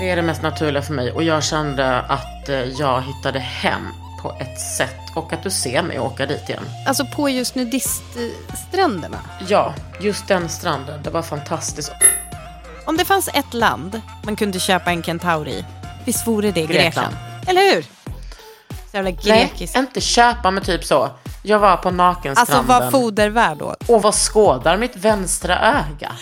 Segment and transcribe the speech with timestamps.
[0.00, 3.86] Det är det mest naturliga för mig och jag kände att eh, jag hittade hem
[4.22, 6.62] på ett sätt och att du ser mig åka dit igen.
[6.86, 9.18] Alltså på just nudiststränderna.
[9.48, 11.92] Ja, just den stranden, det var fantastiskt.
[12.86, 15.64] Om det fanns ett land man kunde köpa en kentaur i,
[16.04, 16.82] visst vore det Grekland?
[16.84, 17.14] Grekland.
[17.46, 17.82] Eller hur?
[18.90, 19.76] Så jävla Nej, grekiskt.
[19.76, 21.08] inte köpa men typ så.
[21.42, 23.88] Jag var på Alltså nakenstranden vad fodervärd åt.
[23.88, 26.12] och vad skådar mitt vänstra öga?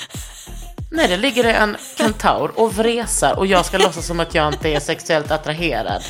[0.90, 4.54] Nej, det ligger det en kentaur och vresar och jag ska låtsas som att jag
[4.54, 6.02] inte är sexuellt attraherad.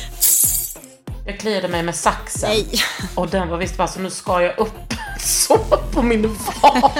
[1.25, 2.49] Jag kliade mig med saxen.
[2.49, 2.67] Nej.
[3.15, 5.57] Och den var visst bara så nu ska jag upp så
[5.91, 6.21] på min
[6.61, 6.91] van.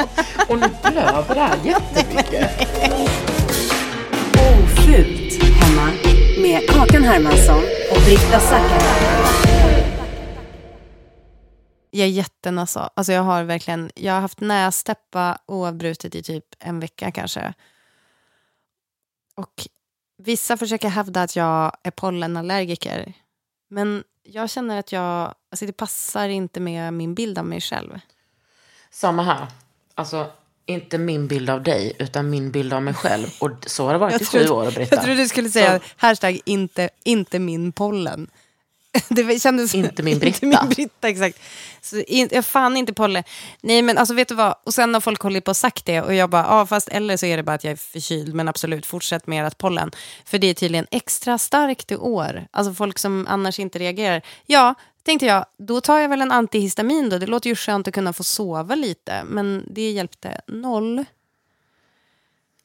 [0.47, 2.50] Och nu blöder det här jättemycket.
[4.34, 5.89] Ofult hemma
[6.41, 9.28] med Kakan Hermansson och Britta Zackari.
[11.91, 12.89] Jag är jättenasal.
[12.95, 17.53] Alltså jag har verkligen, jag har haft nästäppa oavbrutet i typ en vecka kanske.
[19.35, 19.67] Och
[20.17, 23.13] vissa försöker hävda att jag är pollenallergiker.
[23.69, 28.00] Men jag känner att jag, alltså det passar inte med min bild av mig själv.
[28.91, 29.47] Samma här.
[29.95, 30.31] Alltså,
[30.66, 33.27] inte min bild av dig, utan min bild av mig själv.
[33.41, 34.95] Och så har det varit i sju år, Britta.
[34.95, 38.29] jag trodde du skulle säga Så- hashtag inte, inte min pollen.
[39.09, 40.45] Det kändes Inte min Britta.
[40.45, 41.39] Inte min Britta, exakt.
[41.81, 43.23] Så in, jag fan inte pollen.
[43.61, 46.01] Nej men alltså vet du vad, och sen har folk hållit på och sagt det
[46.01, 48.47] och jag bara, ja fast eller så är det bara att jag är förkyld men
[48.47, 49.91] absolut fortsätt med ert pollen.
[50.25, 52.47] För det är tydligen extra starkt i år.
[52.51, 54.22] Alltså folk som annars inte reagerar.
[54.45, 57.17] Ja, tänkte jag, då tar jag väl en antihistamin då.
[57.17, 61.06] Det låter ju skönt att kunna få sova lite men det hjälpte noll.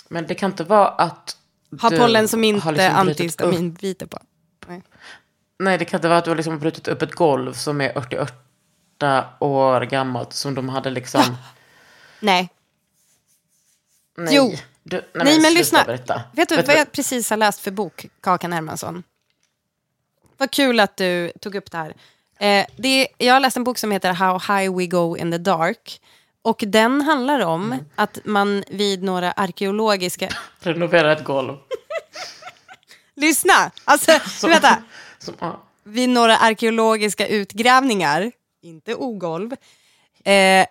[0.09, 1.37] Men det kan inte vara att
[1.71, 4.19] du pollen som inte liksom antihistamin biter på.
[4.67, 4.83] Nej.
[5.59, 7.99] Nej, det kan inte vara att du har liksom brutit upp ett golv som är
[7.99, 10.33] 88 år gammalt.
[10.33, 11.37] Som de hade liksom...
[12.21, 12.49] Nej.
[14.17, 14.35] Nej.
[14.37, 14.55] Jo.
[14.83, 15.85] Du, nej, Nej, men sluta lyssna.
[15.85, 16.23] Berätta.
[16.33, 19.03] Vet du Vet vad jag precis har läst för bok, Kakan Hermansson?
[20.37, 21.95] Vad kul att du tog upp det här.
[22.39, 25.31] Eh, det är, jag har läst en bok som heter How High We Go In
[25.33, 26.01] The Dark.
[26.43, 27.85] Och den handlar om Mm.
[27.95, 30.29] att man vid några arkeologiska...
[30.61, 31.57] Renovera ett golv.
[33.15, 33.71] Lyssna!
[33.85, 34.13] Alltså,
[34.49, 34.83] vänta.
[35.25, 35.63] Som, ja.
[35.85, 39.55] vid några arkeologiska utgrävningar, inte ogolv,
[40.25, 40.67] eh,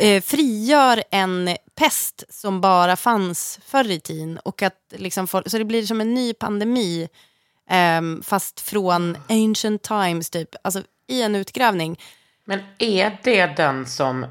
[0.00, 4.38] eh, frigör en pest som bara fanns förr i tiden.
[4.38, 7.08] Och att liksom folk, så det blir som en ny pandemi,
[7.70, 10.54] ehm, fast från ancient times, typ.
[10.62, 12.00] Alltså i en utgrävning.
[12.44, 14.26] Men är det den som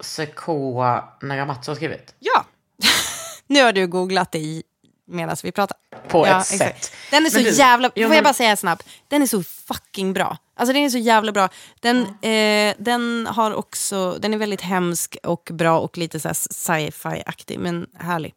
[0.00, 2.14] Sekoa Nagamatsu har skrivit?
[2.18, 2.44] Ja!
[3.46, 4.62] nu har du googlat det i
[5.06, 5.76] medan vi pratar.
[6.08, 6.84] På Ja, ett exakt.
[6.84, 6.94] sätt.
[7.10, 10.12] Den är så du, jävla, jo, får jag bara säga snabbt, den är så fucking
[10.12, 10.36] bra.
[10.56, 11.48] Alltså den är så jävla bra.
[11.80, 17.58] Den, eh, den har också, den är väldigt hemsk och bra och lite så sci-fi-aktig,
[17.58, 18.34] men härlig.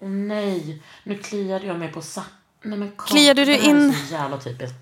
[0.00, 2.24] Åh nej, nu kliade jag mig på sa-
[2.62, 4.76] Nej, men Karin, Kliade du in- så jävla typiskt.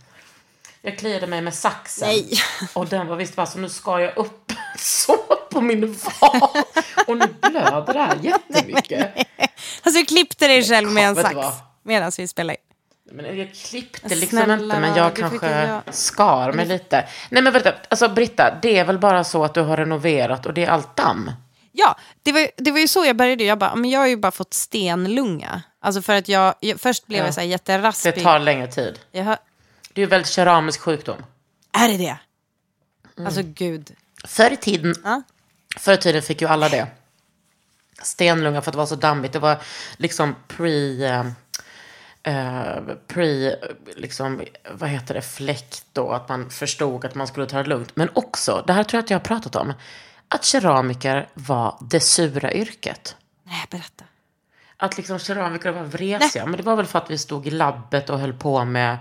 [0.82, 2.08] Jag kliade mig med saxen.
[2.08, 2.31] Nej.
[2.75, 5.16] Och den var visst bara så nu ska jag upp så
[5.50, 6.41] på min van.
[7.06, 9.14] Och nu blöder det här jättemycket.
[9.82, 11.37] Alltså du klippte dig själv med en sax
[11.82, 13.17] medan vi spelade in.
[13.17, 17.08] Men jag klippte Snälla, liksom inte, men jag kanske göra- skar mig lite.
[17.31, 20.55] Nej men vänta, alltså Britta, det är väl bara så att du har renoverat och
[20.55, 21.31] det är allt damm?
[21.73, 23.44] Ja, det var, det var ju så jag började.
[23.44, 25.62] Jag bara, men jag har ju bara fått stenlunga.
[25.81, 27.25] Alltså för att jag, jag först blev Ja.
[27.25, 28.23] jag så här Det jätteraspig.
[28.23, 28.99] tar längre tid.
[29.12, 29.37] Jag hör,
[29.93, 31.17] Det är ju väldigt keramisk sjukdom.
[31.73, 32.17] är det det?
[33.25, 33.91] Alltså gud.
[34.25, 35.23] Förr i tiden, Ja.
[35.76, 36.87] Förr i tiden fick ju alla det.
[38.02, 39.32] Stenlunga för att det var så dammigt.
[39.32, 39.58] Det var
[39.96, 41.06] liksom pre...
[41.06, 41.26] eh,
[42.22, 43.56] eh, pre,
[43.96, 46.11] liksom, vad heter det, fläkt då.
[46.11, 47.96] Att man förstod att man skulle ta det lugnt.
[47.96, 49.72] Men också, det här tror jag att jag har pratat om.
[50.28, 53.17] Att keramiker var det sura yrket.
[53.43, 54.05] Nej, berätta.
[54.76, 56.46] Att liksom keramiker var vresiga.
[56.46, 58.99] Men det var väl för att vi stod i labbet och höll på med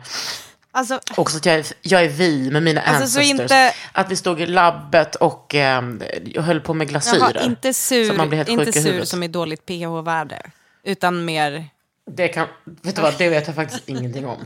[0.80, 3.42] Alltså, Också att jag är, jag är vi med mina Alltså, så ancestors.
[3.42, 5.84] inte- Att vi stod i labbet och eh,
[6.26, 7.31] jag höll på med glasyrer.
[7.36, 10.42] jaha, inte Så att man blir sur, helt inte sur som är dåligt pH-värde.
[10.84, 11.66] Utan mer...
[12.12, 14.38] Det, kan, vet du vad, det vet jag faktiskt ingenting om.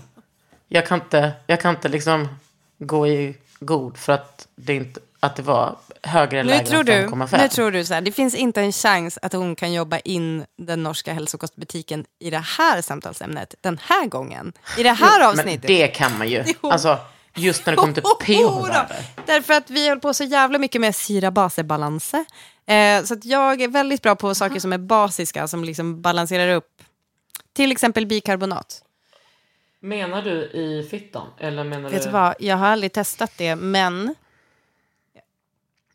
[0.67, 2.27] Jag kan inte, jag kan inte liksom
[2.79, 6.85] gå i god för att det, inte, att det var högre eller lägre tror, än
[6.85, 7.37] du, 5,5.
[7.41, 10.45] nu tror du så här, det finns inte en chans att hon kan jobba in
[10.57, 14.53] den norska hälsokostbutiken i det här samtalsämnet den här gången.
[14.77, 15.67] I det här Men avsnittet.
[15.67, 16.43] det kan man ju.
[16.63, 16.71] Jo.
[16.71, 16.97] Alltså,
[17.35, 18.95] just när det kommer till pH-värde.
[19.25, 22.25] Därför att vi höll på så jävla mycket med syra base balanse.
[22.65, 26.55] Eh, så att jag är väldigt bra på saker som är basiska, som liksom balanserar
[26.55, 26.69] upp.
[27.55, 28.81] Till exempel bikarbonat.
[29.83, 31.27] Menar du i fittan?
[31.39, 32.09] Eller menar Vet du...
[32.09, 34.15] vad, jag har aldrig testat det, men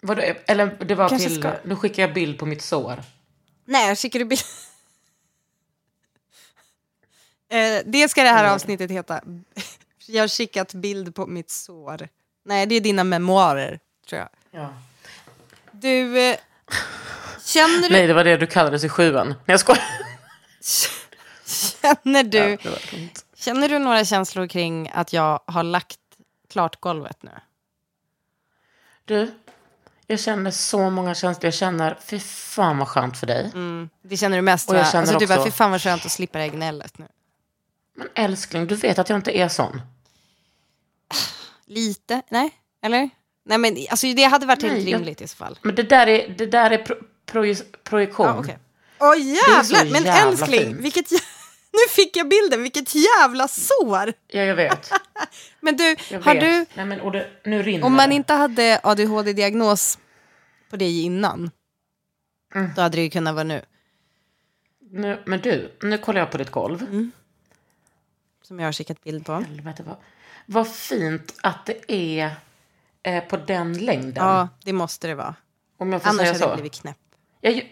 [0.00, 1.40] Vadå, eller det var Kanske till...
[1.40, 1.52] ska.
[1.64, 3.02] Nu skickar jag bild på mitt sår.
[3.64, 4.40] nej, skickar du bild?
[7.48, 9.20] eh, det ska det här avsnittet heta.
[10.06, 12.08] jag har skickat bild på mitt sår.
[12.44, 14.28] Nej, det är dina memoarer, tror jag.
[14.50, 14.74] Ja.
[15.72, 16.36] Du, eh,
[17.44, 17.94] känner du...
[17.94, 19.28] Nej, det var det du kallades i sjuan.
[19.28, 19.84] Nej, jag skojar.
[21.82, 22.70] Känner du, Ja.
[23.38, 25.98] Känner du några känslor kring att jag har lagt
[26.50, 27.30] klart golvet nu?
[29.04, 29.30] Du,
[30.06, 31.44] jag känner så många känslor.
[31.46, 33.52] Jag känner, fy fan vad skönt för dig.
[34.02, 34.86] Det känner du mest Och jag va?
[34.90, 37.06] känner Alltså, du bara, också- fy fan vad skönt att slippa det här gnället nu.
[37.96, 39.80] Men älskling, du vet att jag inte är sån.
[41.66, 42.50] Lite, nej?
[42.82, 43.10] Eller?
[43.44, 45.58] Nej men alltså det hade varit helt Nej, jag- rimligt i så fall.
[45.62, 46.96] Men det där är, det där är pro,
[47.26, 48.26] proje- projektion.
[48.26, 48.58] Ja, okej.
[49.00, 50.80] Åh jävlar, men jävla älskling, fint.
[50.80, 51.22] vilket jä-
[51.78, 54.12] nu fick jag bilden, vilket jävla sår!
[54.28, 54.90] Ja, jag vet.
[55.60, 56.42] Men du, Jag har vet.
[56.42, 59.98] du, Nej, men, och det, nu rinner om man inte hade ADHD-diagnos
[60.70, 61.50] på dig innan,
[62.54, 62.70] Mm.
[62.76, 63.62] då hade det ju kunnat vara nu.
[64.90, 66.82] Nu, men du, nu kollar jag på ditt golv.
[66.82, 67.12] Mm.
[68.42, 69.32] Som jag har skickat bild på.
[69.32, 69.96] Helvete, vad,
[70.46, 72.30] vad fint att det är
[73.02, 74.12] eh, på den längden.
[74.26, 75.34] Ja, det måste det vara.
[75.78, 76.44] Om jag får Annars säga hade så.
[76.44, 76.98] jag blivit knäpp.
[77.40, 77.66] Ja, ju-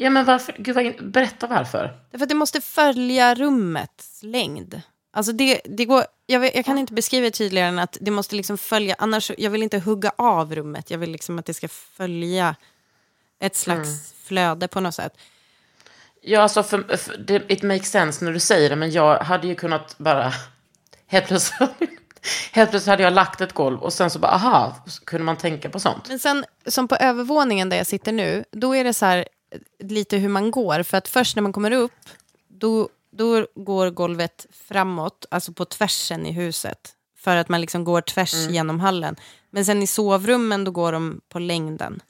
[0.00, 0.54] ja, men varför?
[0.58, 1.98] Gud, vad berätta varför.
[2.10, 4.82] Därför att det måste följa rummets längd.
[5.12, 8.36] Alltså det, det går, jag, jag kan inte beskriva det tydligare än att det måste
[8.36, 11.68] liksom följa, annars, jag vill inte hugga av rummet, jag vill liksom att det ska
[11.68, 12.56] följa
[13.40, 14.00] ett slags Mm.
[14.24, 15.12] flöde på något sätt.
[16.22, 19.46] Ja, alltså, för, för, det, it makes sense när du säger det, men jag hade
[19.46, 20.32] ju kunnat bara...
[21.06, 21.70] Helt plötsligt,
[22.52, 25.70] helt plötsligt hade jag lagt ett golv och sen så bara, aha, kunde man tänka
[25.70, 26.08] på sånt.
[26.08, 29.28] Men sen, som på övervåningen där jag sitter nu, då är det så här
[29.78, 30.82] lite hur man går.
[30.82, 32.08] För att först när man kommer upp,
[32.48, 36.94] då, då går golvet framåt, alltså på tvärsen i huset.
[37.16, 39.16] För att man liksom går tvärs genom hallen.
[39.50, 42.02] Men sen i sovrummen, då går de på längden.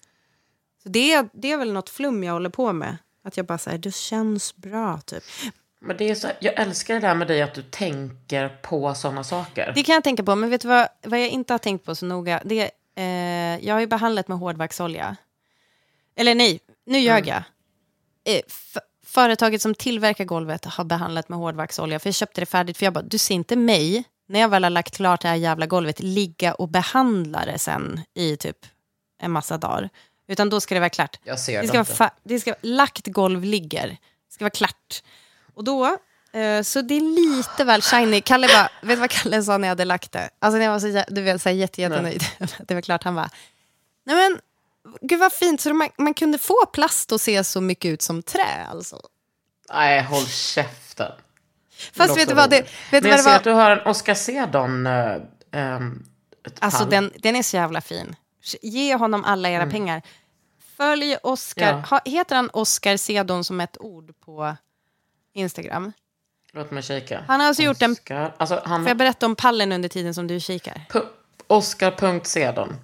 [0.82, 2.96] Så det är, det är väl något flum jag håller på med.
[3.24, 5.22] Att jag bara säger, det känns bra typ.
[5.80, 9.24] Men det är så, jag älskar det där med dig att du tänker på sådana
[9.24, 9.72] saker.
[9.74, 11.94] Det kan jag tänka på, men vet du vad, vad jag inte har tänkt på
[11.94, 12.42] så noga?
[12.44, 15.16] Det, är, eh, jag har ju behandlat med hårdvaxolja.
[16.16, 17.42] Eller nej, nu ljög jag.
[18.24, 21.98] Eh, f- företaget som tillverkar golvet har behandlat med hårdvaxolja.
[21.98, 24.64] För jag köpte det färdigt, för jag bara, du ser inte mig, när jag väl
[24.64, 28.56] har lagt klart det här jävla golvet, ligga och behandla det sen i typ
[29.22, 29.88] en massa dagar.
[30.28, 31.16] Utan då ska det vara klart.
[31.24, 33.88] Jag ser det ska vara det ska lagt golv ligger.
[33.88, 35.02] Det ska vara klart.
[35.54, 35.86] Och då,
[36.32, 38.20] eh, så det är lite väl shiny.
[38.20, 40.30] Kalle bara, vet du vad Kalle sa när jag hade lagt det?
[40.38, 42.24] Alltså när jag var så, du vet, så här, jätte, jättenöjd.
[42.68, 43.30] det var klart, han bara,
[44.06, 44.40] nej men,
[45.00, 45.60] gud vad fint.
[45.60, 49.00] Så man, man kunde få plast att se så mycket ut som trä alltså.
[49.72, 51.12] Nej, håll käften.
[51.92, 53.36] Fast vet du vad, det, vet Men vad jag det ser var?
[53.36, 54.86] att du har en Oscar Sedon...
[54.86, 55.16] Uh,
[55.52, 56.06] um,
[56.58, 58.16] Alltså den, den är så jävla fin.
[58.62, 60.02] Ge honom alla era pengar.
[60.76, 61.68] Följ Oscar.
[61.68, 61.80] Mm.
[61.80, 61.86] Ja.
[61.90, 64.56] Ha, heter han Oscar Sedon som ett ord på
[65.34, 65.92] Instagram?
[66.52, 67.24] Låt mig kika.
[67.28, 70.14] Han har alltså gjort en- Oscar, alltså han, Får jag berätta om pallen under tiden
[70.14, 70.82] som du kikar?
[71.46, 72.76] Oscar.sedon.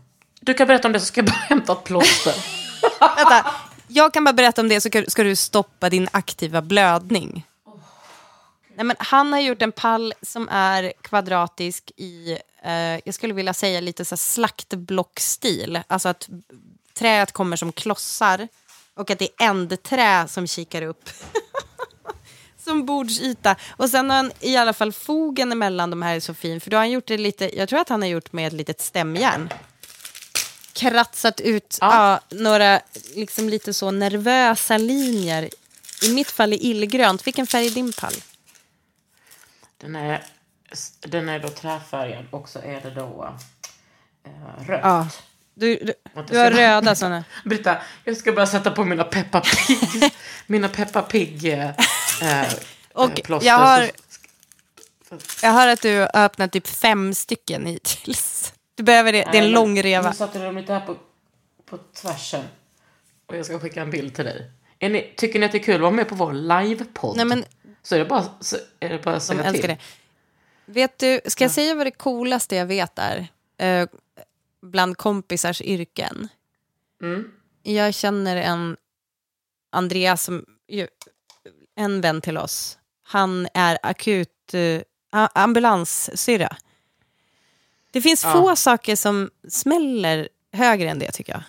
[0.46, 2.34] Du kan berätta om det så ska jag bara hämta ett plåster.
[3.16, 3.54] Vänta,
[3.88, 7.46] jag kan bara berätta om det så ska- du stoppa din aktiva blödning.
[8.76, 12.72] Nej, men han har gjort en pall som är kvadratisk i, eh,
[13.04, 15.80] jag skulle vilja säga lite så här slaktblockstil.
[15.86, 16.28] Alltså att
[16.94, 18.48] träet kommer som klossar
[18.94, 21.10] Och att det är ändträ som kikar upp.
[22.64, 23.56] som bordsyta.
[23.76, 26.60] Och sen har han i alla fall fogen emellan de här är så fin.
[26.60, 28.52] För då har han gjort det lite, jag tror att han har gjort med ett
[28.52, 29.48] litet stämjärn.
[30.76, 32.20] Kratsat ut ja.
[32.28, 32.80] några
[33.14, 35.50] liksom lite så nervösa linjer.
[36.02, 37.26] I mitt fall är illgrönt.
[37.26, 38.14] Vilken färg är din pall?
[39.78, 40.22] Den är,
[41.00, 43.36] den är då träfärgad och så är det då
[44.24, 44.80] eh, rött.
[44.82, 45.08] Ja.
[45.54, 45.94] Du, du,
[46.28, 47.24] du har röda sådana.
[47.44, 50.12] Britta, jag ska bara sätta på mina Peppa Pig.
[50.46, 51.68] mina Peppa Pig eh,
[52.22, 52.52] eh
[52.92, 53.48] och plåster.
[53.48, 53.90] Jag har,
[55.42, 58.52] jag har att du har öppnat typ fem stycken hittills.
[58.76, 60.08] Du behöver det, det är en lång reva.
[60.08, 60.96] Nu satte de lite här på,
[61.64, 62.44] på tvärsen.
[63.26, 64.50] Och jag ska skicka en bild till dig.
[64.80, 67.16] Ni, tycker ni att det är kul att vara med på vår livepodd?
[67.16, 67.44] Nej, men,
[67.82, 69.62] så är det bara, så är det bara att säga till.
[69.62, 69.78] Det.
[70.64, 73.28] Vet du, ska jag säga vad det coolaste jag vet är?
[73.62, 73.88] Uh,
[74.62, 76.28] bland kompisars yrken.
[77.02, 77.32] Mm.
[77.62, 78.76] Jag känner en
[79.70, 80.44] Andreas, som,
[81.76, 82.78] en vän till oss.
[83.02, 84.80] Han är akut uh,
[85.10, 86.56] ambulanssyrra.
[87.96, 88.32] Det finns ja.
[88.32, 91.42] få saker som smäller högre än det tycker jag.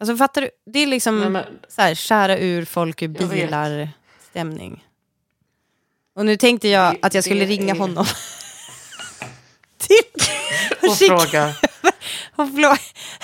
[0.00, 0.50] Alltså fattar du?
[0.72, 4.84] Det är liksom Nej, men, så här, skära ur folk ur bilar-stämning.
[6.16, 8.06] Och nu tänkte jag att jag skulle ringa honom.
[9.78, 10.26] Till
[10.90, 11.54] och fråga.
[12.36, 12.78] och fråga.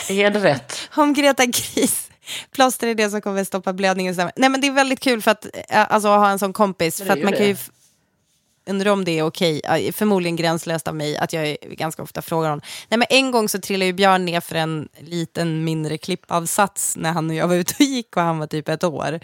[0.09, 0.89] Är det rätt?
[0.95, 2.11] Om Greta Gris
[2.51, 4.15] plåster är det som kommer stoppa blödningen.
[4.37, 6.97] Nej men det är väldigt kul för att, eh, alltså, ha en sån kompis.
[6.97, 7.39] För att man det.
[7.39, 7.57] kan ju
[8.67, 12.63] undrar om det är okej, förmodligen gränslöst av mig att jag ganska ofta frågar honom.
[12.89, 17.13] Nej, men en gång så trillade ju Björn ner för en liten mindre klippavsats när
[17.13, 19.21] han och jag var ute och gick och han var typ ett år.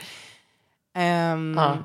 [0.98, 1.78] Um, ja.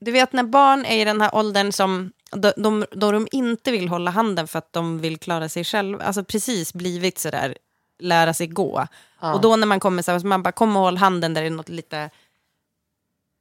[0.00, 3.70] Du vet när barn är i den här åldern som då de, de, de inte
[3.70, 7.56] vill hålla handen för att de vill klara sig själva, alltså precis blivit sådär,
[7.98, 8.86] lära sig gå.
[9.20, 9.34] Ja.
[9.34, 11.48] Och då när man kommer så här, man bara kom och håll handen där det
[11.48, 12.10] är något lite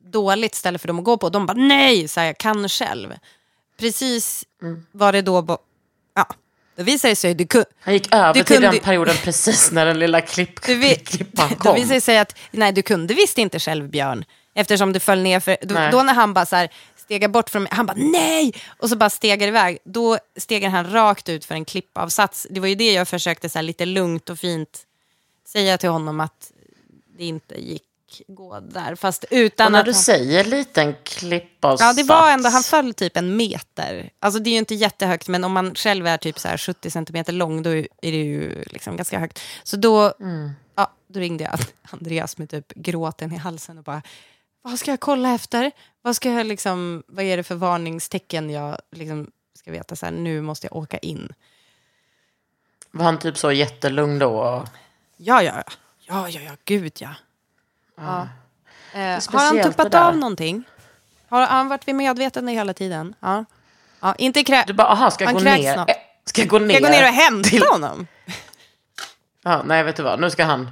[0.03, 1.29] dåligt ställe för dem att gå på.
[1.29, 3.13] De bara nej, så här, jag kan själv
[3.79, 4.85] precis mm.
[4.91, 5.57] var det då...
[6.15, 6.27] Ja,
[6.75, 7.33] då visade det sig...
[7.33, 10.95] Du ku, Han gick över till kunde, den perioden precis när den lilla klipp, du,
[10.95, 11.57] klippan kom.
[11.63, 14.25] Då visade det sig att nej, du kunde visst inte själv, Björn.
[14.53, 15.39] Eftersom du föll ner.
[15.39, 18.53] För, då, då, när han bara så här, stegar bort från mig, han bara nej!
[18.67, 19.77] Och så bara stegar iväg.
[19.83, 22.47] Då stegar han rakt ut för en klippavsats.
[22.49, 24.85] Det var ju det jag försökte så här, lite lugnt och fint
[25.47, 26.51] säga till honom att
[27.17, 27.83] det inte gick
[28.27, 28.95] gå där.
[28.95, 30.01] Fast utan och när att du han...
[30.01, 31.81] säger liten klippavsats.
[31.81, 34.09] Ja, det var ändå, han föll typ en meter.
[34.19, 36.91] Alltså det är ju inte jättehögt, men om man själv är typ så här 70
[36.91, 39.39] centimeter lång, då är det ju liksom ganska högt.
[39.63, 40.51] Så då, mm.
[40.75, 41.59] ja, då ringde jag
[41.91, 44.01] Andreas med typ gråten i halsen och bara,
[44.61, 45.71] vad ska jag kolla efter?
[46.01, 49.95] Vad, ska jag liksom, vad är det för varningstecken jag liksom ska veta?
[49.95, 51.33] Så här, nu måste jag åka in.
[52.91, 54.65] Var han typ så jättelugn då?
[55.17, 55.73] Ja, ja, ja.
[56.09, 57.15] Ja, ja, ja, gud ja.
[58.01, 58.27] Ja.
[58.93, 60.63] Eh, har han tuppat av någonting?
[61.29, 63.15] Har han varit vid medvetande hela tiden?
[63.19, 63.45] Ja.
[63.99, 64.63] ja inte krä...
[64.67, 65.77] Du bara, aha, ska jag gå ner?
[65.77, 65.89] Något.
[66.25, 66.75] Ska jag gå ner?
[66.75, 67.63] Ska jag gå ner och hämta till...
[67.71, 68.07] honom?
[69.43, 70.71] Ja, nej, vet du vad, nu ska han...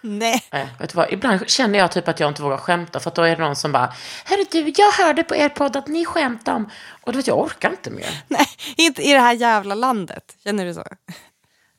[0.00, 0.44] Nej.
[0.52, 0.68] nej.
[0.78, 3.22] Vet du vad, ibland känner jag typ att jag inte vågar skämta för att då
[3.22, 6.54] är det någon som bara, hörru du, jag hörde på er podd att ni skämtar
[6.54, 6.70] om...
[7.00, 8.22] Och du vet, jag orkar inte mer.
[8.28, 10.36] Nej, inte i det här jävla landet.
[10.44, 10.84] Känner du så?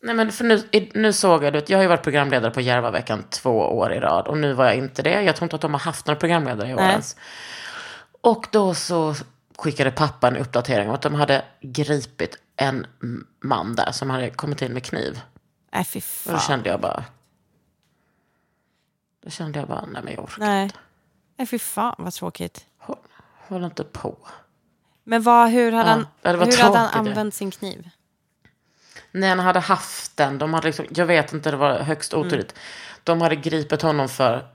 [0.05, 3.59] Nej, men för nu, nu såg jag, jag har ju varit programledare på Järvaveckan två
[3.59, 5.21] år i rad och nu var jag inte det.
[5.23, 7.15] Jag tror inte att de har haft några programledare i år ens.
[8.21, 9.15] Och då så
[9.57, 12.85] skickade pappa en uppdatering om att de hade gripit en
[13.39, 15.21] man där som hade kommit in med kniv.
[15.73, 16.33] Nej, fy fan.
[16.33, 17.03] Och då kände jag bara...
[19.23, 20.63] Då kände jag bara, nej men jag orkar nej.
[20.63, 20.77] inte.
[21.37, 22.65] Nej, fy fan vad tråkigt.
[22.77, 22.97] Håll,
[23.47, 24.17] håll inte på.
[25.03, 27.89] Men vad, hur hade ja, han, hur hade han använt sin kniv?
[29.11, 32.27] När han hade haft den, de hade liksom, jag vet inte, det var högst mm.
[32.27, 32.51] otydligt.
[32.51, 32.63] Mm.
[33.03, 34.47] De hade gripit honom för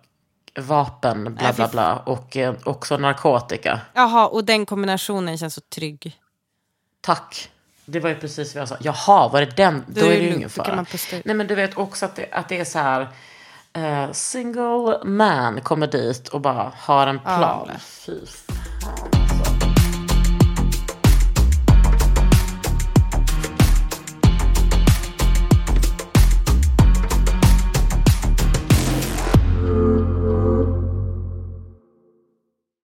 [0.58, 3.80] vapen, bla bla bla, och eh, också narkotika.
[3.94, 6.18] Jaha, och den kombinationen känns så trygg.
[7.00, 7.50] Tack.
[7.84, 8.76] Det var ju precis vad jag sa.
[8.80, 9.84] Jaha, var det den?
[9.86, 10.86] Då, Då är det ju ingen fara.
[11.24, 13.08] Nej, men du vet också att det, att det är så här.
[13.78, 17.70] Uh, single man kommer dit och bara har en plan.
[17.72, 19.27] Ja, Fy fan.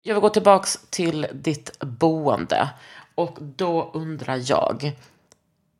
[0.06, 2.70] Jag vill gå tillbaka till ditt boende.
[3.14, 4.92] Och då undrar jag,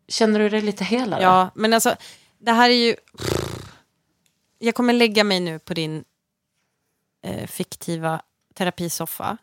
[0.09, 1.23] känner du dig lite helare?
[1.23, 1.97] Ja, men alltså,
[2.39, 2.97] det här är ju...
[4.59, 6.05] Jag kommer lägga mig nu på din
[7.23, 8.23] eh, fiktiva
[8.55, 9.37] terapisoffa.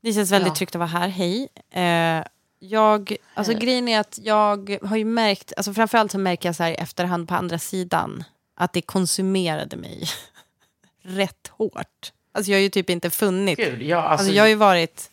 [0.00, 0.54] Det känns väldigt ja.
[0.54, 1.48] tryggt att vara här, hej.
[1.70, 2.24] Eh,
[2.58, 3.60] jag, alltså hej.
[3.60, 6.74] grejen är att jag har ju märkt, alltså framförallt så märker jag så här i
[6.74, 8.24] efterhand på andra sidan,
[8.54, 10.04] att det konsumerade mig
[11.02, 12.12] rätt hårt.
[12.32, 13.58] Alltså jag har ju typ inte funnit.
[13.58, 15.10] Gud, ja, alltså, Alltså jag har ju varit,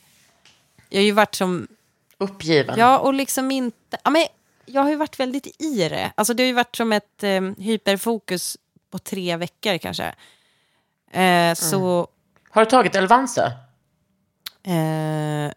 [0.89, 1.67] jag har ju varit som,
[2.17, 2.79] uppgiven.
[2.79, 4.25] ja och liksom inte, ja men
[4.65, 6.11] jag har ju varit väldigt i det.
[6.15, 8.57] Alltså det har ju varit som ett eh, hyperfokus
[8.91, 10.15] på tre veckor kanske.
[11.11, 12.07] Eh, Så
[12.49, 13.51] Har du tagit Elvanse?
[14.63, 15.51] eh,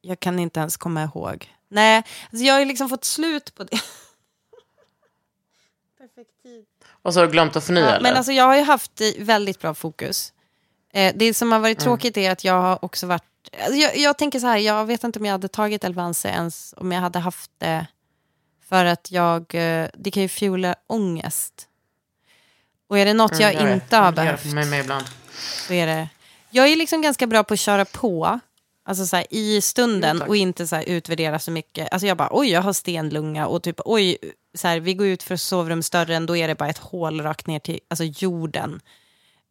[0.00, 1.54] jag kan inte ens komma ihåg.
[1.68, 1.96] Nej,
[2.32, 3.80] alltså jag har ju liksom fått slut på det.
[7.02, 8.00] Och så har du glömt att förnya Ja, eller?
[8.02, 10.32] men alltså jag har ju haft väldigt bra fokus.
[10.98, 13.22] Eh, det som har varit tråkigt är att jag har också varit...
[13.60, 16.74] Alltså jag, jag tänker så här, jag vet inte om jag hade tagit Elvanse ens
[16.76, 17.86] om jag hade haft det.
[18.68, 19.54] För att jag...
[19.54, 21.68] eh, Det kan ju fuela ångest.
[22.88, 25.06] Och är det något jag, Mm, inte har behövt för mig med ibland.
[25.66, 26.08] så är det...
[26.50, 28.40] Jag är liksom ganska bra på att köra på.
[28.84, 30.28] Alltså så här, i stunden tack.
[30.28, 31.92] och inte så här, utvärdera så mycket.
[31.92, 34.16] Alltså jag bara, oj, jag har stenlunga och typ, oj,
[34.54, 37.58] så här, vi går ut för sovrumsdörren, då är det bara ett hål rakt ner
[37.58, 38.80] till alltså, jorden.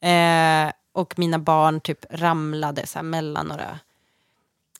[0.01, 3.79] Eh, och mina barn typ ramlade så här, mellan några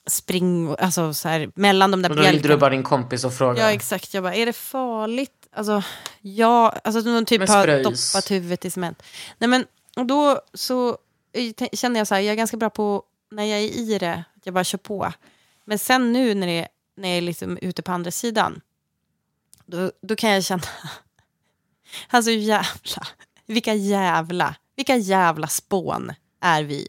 [0.08, 2.60] spring, alltså så här, mellan de där Och då ringde du bjälkarna.
[2.60, 3.62] bara din kompis och frågade.
[3.62, 4.14] Ja, exakt.
[4.14, 5.48] Jag bara, är det farligt?
[5.52, 5.84] Alltså,
[6.22, 9.04] ja, alltså de typ har doppat huvudet i cement.
[9.38, 10.98] Nej, men och då så
[11.34, 14.24] eh, känner jag så här, jag är ganska bra på, när jag är i det,
[14.36, 15.14] att jag bara kör på.
[15.66, 18.62] Men sen nu när, det, när jag är liksom ute på andra sidan,
[19.66, 20.64] då, då kan jag känna,
[22.10, 23.08] alltså jävla,
[23.46, 26.88] vilka jävla, vilka jävla spån är vi?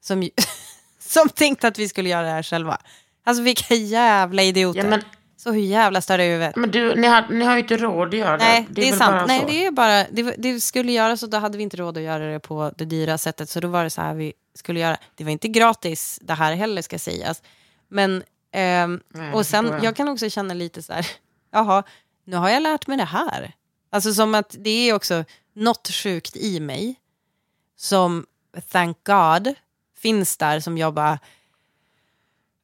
[0.00, 0.28] Som,
[0.98, 2.78] som tänkte att vi skulle göra det här själva.
[3.24, 4.80] Alltså vilka jävla idioter.
[4.80, 5.02] Ja, men,
[5.36, 6.56] Så hur jävla större i huvudet?
[6.56, 8.74] men du, ni har, ni har ju inte råd att göra Nej, det.
[8.74, 9.12] det är, väl sant.
[9.12, 9.46] bara Nej, så.
[9.46, 12.32] det är bara, det, det skulle göras och då hade vi inte råd att göra
[12.32, 13.48] det på det dyra sättet.
[13.50, 14.96] Så då var det så här vi skulle göra.
[15.14, 17.42] Det var inte gratis det här heller ska sägas.
[17.88, 18.22] Men,
[18.52, 19.84] ehm, Nej, och det sen, jag.
[19.84, 19.96] jag.
[19.96, 21.06] kan också känna lite så här,
[21.52, 21.82] jaha,
[22.24, 23.52] nu har jag lärt mig det här.
[23.90, 25.24] Alltså som att det är också
[25.56, 26.94] något sjukt i mig
[27.76, 28.26] som,
[28.68, 29.54] thank God,
[29.96, 31.18] finns där som jag bara...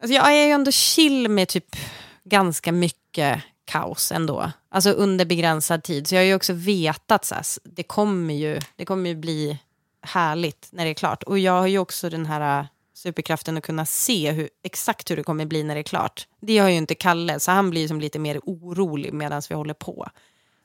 [0.03, 1.77] Alltså jag är ju ändå chill med typ
[2.25, 4.53] ganska mycket kaos ändå.
[4.69, 6.07] Alltså under begränsad tid.
[6.07, 9.59] Så jag har ju också vetat så här, det kommer ju, det kommer ju bli
[10.03, 11.23] härligt när det är klart.
[11.23, 15.17] Och jag har ju också den här äh, superkraften att kunna se hur, exakt hur
[15.17, 16.27] det kommer bli när det är klart.
[16.41, 19.75] Det har ju inte Kalle, så han blir som lite mer orolig medan vi håller
[19.75, 20.09] på.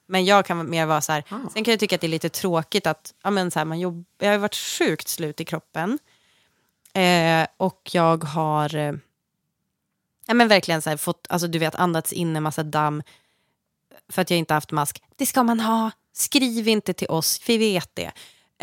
[0.07, 2.29] Men jag kan mer vara så här, sen kan jag tycka att det är lite
[2.29, 5.99] tråkigt att, ja men så här, man jobb, jag har varit sjukt slut i kroppen.
[6.93, 8.93] Eh, och jag har, eh,
[10.27, 13.03] ja men verkligen så här, fått, alltså du vet andats in en massa damm
[14.09, 15.03] för att jag inte haft mask.
[15.15, 18.11] Det ska man ha, skriv inte till oss, vi vet det.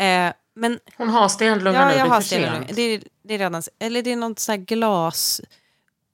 [0.05, 2.67] Eh, men Hon har stenlunga Ja, nu, jag det är har stenlunga.
[2.73, 5.41] Det är, det är redan, eller det är något så här glas,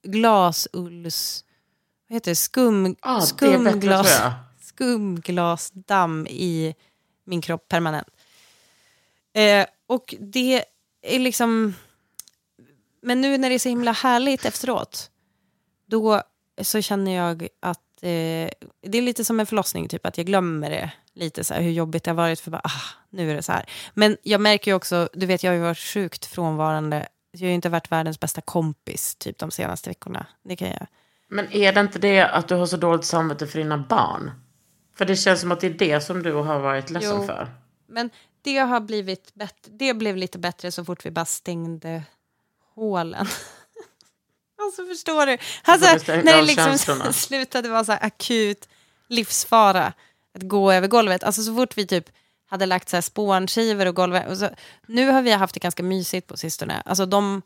[0.03, 1.43] glasulls,
[2.07, 4.33] vad heter det, skum, det bättre skumglas, jag
[4.81, 6.75] skumglasdamm i
[7.23, 8.07] min kropp permanent.
[9.33, 10.63] Eh, och det
[11.01, 11.73] är liksom,
[13.01, 15.11] men nu när det är så himla härligt efteråt,
[15.85, 16.21] då
[16.61, 18.49] så känner jag att eh,
[18.81, 21.71] det är lite som en förlossning, typ att jag glömmer det lite så här, hur
[21.71, 23.65] jobbigt det har varit för bara, ah, nu är det så här.
[23.93, 27.47] Men jag märker ju också, du vet jag har ju varit sjukt frånvarande, jag har
[27.47, 30.25] ju inte varit världens bästa kompis typ de senaste veckorna.
[30.43, 30.87] Det kan jag.
[31.27, 34.31] Men är det inte det att du har så dåligt samvete för dina barn?
[34.95, 37.25] För det känns som att det är det som du har varit ledsen Jo.
[37.25, 37.49] för.
[37.87, 38.09] Men
[38.41, 42.03] det har blivit bättre, det blev lite bättre så fort vi bara stängde
[42.75, 43.15] hålen.
[44.61, 45.37] alltså förstår du?
[45.63, 46.77] Alltså, när det liksom
[47.13, 48.69] slutade vara så akut
[49.07, 49.93] livsfara
[50.33, 51.23] att gå över golvet.
[51.23, 52.09] Alltså så fort vi typ
[52.45, 54.29] hade lagt så här spånskivor och golvet.
[54.29, 54.49] Och så,
[54.87, 56.81] nu har vi haft det ganska mysigt på sistone.
[56.85, 57.41] Alltså de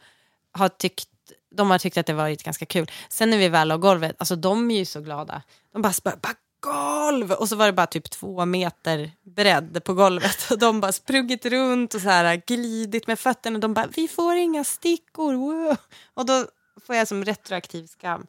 [0.51, 1.09] har tyckt
[1.55, 2.91] de har tyckt att det varit ganska kul.
[3.09, 5.41] Sen när vi väl har golvet, alltså de är ju så glada.
[5.71, 7.31] De bara, bara, bara golv!
[7.31, 10.51] Och så var det bara typ två meter bredd på golvet.
[10.51, 13.55] Och de bara sprungit runt och så här glidit med fötterna.
[13.55, 15.33] Och de bara, vi får inga stickor.
[15.33, 15.77] Wow.
[16.13, 16.45] Och då
[16.87, 18.27] får jag som retroaktiv skam.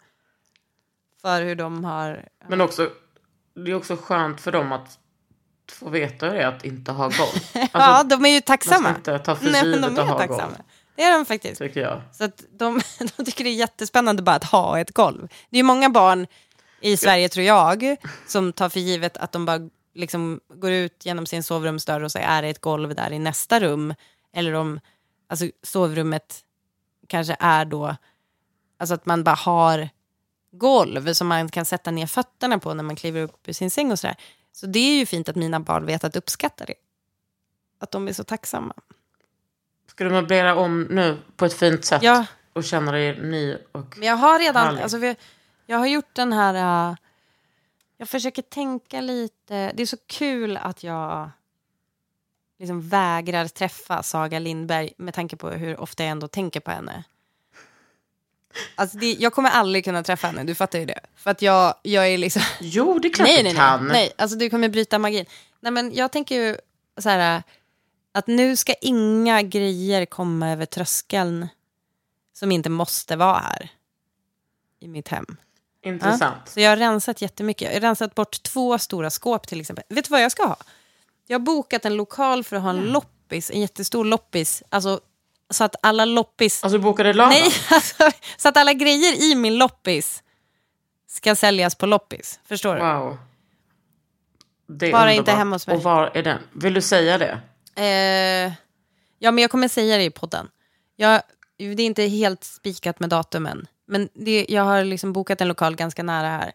[1.23, 2.29] För hur de har...
[2.49, 2.91] Men också,
[3.65, 4.99] det är också skönt för dem att
[5.73, 7.19] få veta hur det är att inte ha golv.
[7.55, 8.81] ja, Alltså, de är ju tacksamma.
[8.81, 10.43] man ska inte ta för Nej, men de att är ha tacksamma.
[10.43, 10.57] golv.
[10.97, 11.59] Det är de faktiskt.
[11.59, 12.03] Tycker jag.
[12.13, 12.81] Så att de,
[13.17, 15.29] de tycker det är jättespännande bara att ha ett golv.
[15.51, 16.27] Det är ju många barn
[16.81, 21.27] i Sverige, tror jag, som tar för givet att de bara liksom går ut genom
[21.27, 23.95] sin sovrumsdörr och så är det ett golv där i nästa rum.
[24.33, 24.81] Eller om
[25.29, 26.45] alltså, sovrummet
[27.07, 27.97] kanske är då,
[28.79, 29.89] alltså att man bara har
[30.53, 33.93] golv som man kan sätta ner fötterna på när man kliver upp ur sin säng
[33.93, 34.17] och sådär.
[34.53, 36.75] Så det är ju fint att mina barn vet att uppskatta det.
[37.79, 38.75] Att de är så tacksamma.
[39.91, 42.03] Ska du möblera om nu på ett fint sätt?
[42.03, 42.27] Ja.
[42.53, 43.99] Och känna dig ny och...
[43.99, 45.17] Men jag har redan, alltså vi,
[45.67, 46.97] jag har gjort den här, uh,
[47.97, 51.31] jag försöker tänka lite, det är så kul att jag
[52.59, 57.05] liksom vägrar träffa Saga Lindberg med tanke på hur ofta jag ändå tänker på henne.
[58.75, 61.01] Alltså det, jag kommer aldrig kunna träffa henne, du fattar ju det.
[61.17, 62.43] För att jag, jag är liksom...
[62.61, 65.27] Jo, det är klart nej, nej, nej, nej, alltså du kommer bryta magin.
[65.61, 66.57] Nej, men jag tänker ju
[66.99, 67.43] så här,
[68.13, 71.49] att nu ska inga grejer komma över tröskeln
[72.33, 73.71] som inte måste vara här
[74.81, 75.37] i mitt hem.
[75.87, 76.37] Intressant.
[76.45, 77.69] Ja, så jag har rensat jättemycket.
[77.69, 79.85] Jag har rensat bort två stora skåp till exempel.
[79.89, 80.57] Vet du vad jag ska ha?
[81.27, 84.63] Jag har bokat en lokal för att ha en loppis, en jättestor loppis.
[84.69, 85.01] Alltså,
[85.51, 86.65] så att alla loppis...
[86.65, 87.31] Alltså bokade lördag?
[87.31, 90.23] Nej, alltså, så att alla grejer i min loppis
[91.09, 92.41] ska säljas på loppis.
[92.45, 92.81] Förstår du?
[92.81, 93.19] Wow.
[94.69, 95.19] Det är Bara underbart.
[95.19, 95.77] inte hemma hos mig.
[95.77, 96.39] Och var är den?
[96.53, 97.41] Vill du säga det?
[97.83, 98.53] Eh,
[99.19, 100.49] ja, men jag kommer säga det i podden.
[100.97, 101.23] Jag,
[101.57, 103.67] det är inte helt spikat med datumen.
[103.87, 106.53] Men det, jag har liksom bokat en lokal ganska nära här.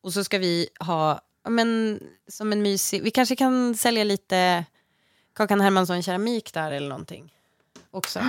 [0.00, 3.02] Och så ska vi ha, men, som en mysig...
[3.02, 4.64] Vi kanske kan sälja lite
[5.32, 7.34] Kakan Hermansson keramik där eller någonting.
[7.90, 8.20] Också.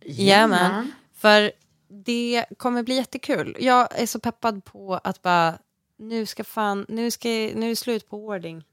[0.00, 0.92] Jajamän.
[1.14, 1.52] För
[1.88, 3.56] det kommer bli jättekul.
[3.60, 5.58] Jag är så peppad på att bara,
[5.96, 8.64] nu ska fan, nu, ska, nu är det slut på wording.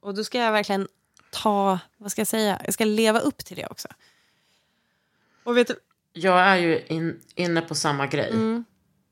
[0.00, 0.88] Och då ska jag verkligen
[1.30, 3.88] ta, vad ska jag säga, jag ska leva upp till det också.
[5.44, 5.80] Och vet du,
[6.20, 8.30] Jag är ju in, inne på samma grej.
[8.30, 8.64] Mm.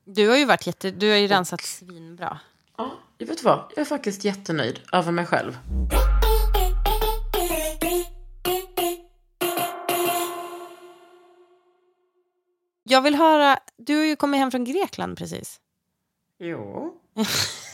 [0.05, 2.39] du har ju varit jätte, du har ju rensat svinbra.
[2.77, 3.73] Ja, jag vet vad?
[3.77, 5.59] Jag är faktiskt jättenöjd över mig själv.
[12.83, 15.61] Jag vill höra, du har ju kommit hem från Grekland precis.
[16.39, 16.95] Jo.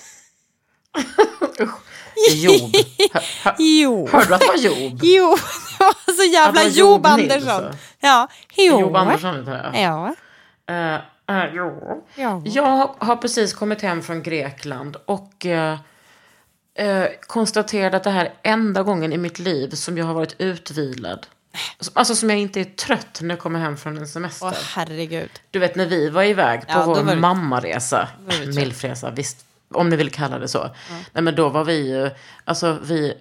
[1.61, 1.71] Usch.
[2.35, 2.71] Job.
[3.13, 4.09] Hör, hör, Jo.
[4.13, 5.01] hörde du att det var Job?
[5.03, 5.37] Jo,
[5.79, 7.51] det var så jävla Att det var Job Job Nilsson.
[7.51, 7.79] Andersson.
[8.01, 8.81] Ja, jo.
[8.81, 9.81] Job Andersson heter det.
[9.81, 10.15] Ja.
[10.71, 12.05] Uh, uh, jo.
[12.15, 12.43] Ja.
[12.45, 15.73] Jag har precis kommit hem från Grekland och uh,
[16.87, 20.35] uh, konstaterade att det här är enda gången i mitt liv som jag har varit
[20.39, 21.27] utvilad.
[21.93, 24.47] Alltså som jag inte är trött när jag kommer hem från en semester.
[24.47, 25.31] Åh herregud.
[25.51, 28.09] Du vet när vi var iväg på Ja, vår mammaresa,
[28.55, 29.45] milfresa, visst,
[29.75, 30.71] om ni vill kalla det så.
[31.13, 32.11] Nej men då var vi ju,
[32.45, 33.15] alltså vi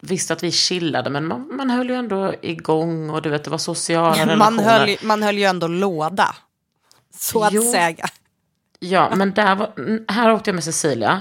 [0.00, 3.50] visste att vi chillade men man, man höll ju ändå igång och du vet det
[3.50, 4.78] var sociala Man relationer.
[4.86, 6.34] höll, man höll ju ändå låda.
[7.14, 7.72] Så att Jo.
[7.72, 8.06] säga.
[8.78, 11.20] Ja, men där var, mm, här åkte jag med Cecilia.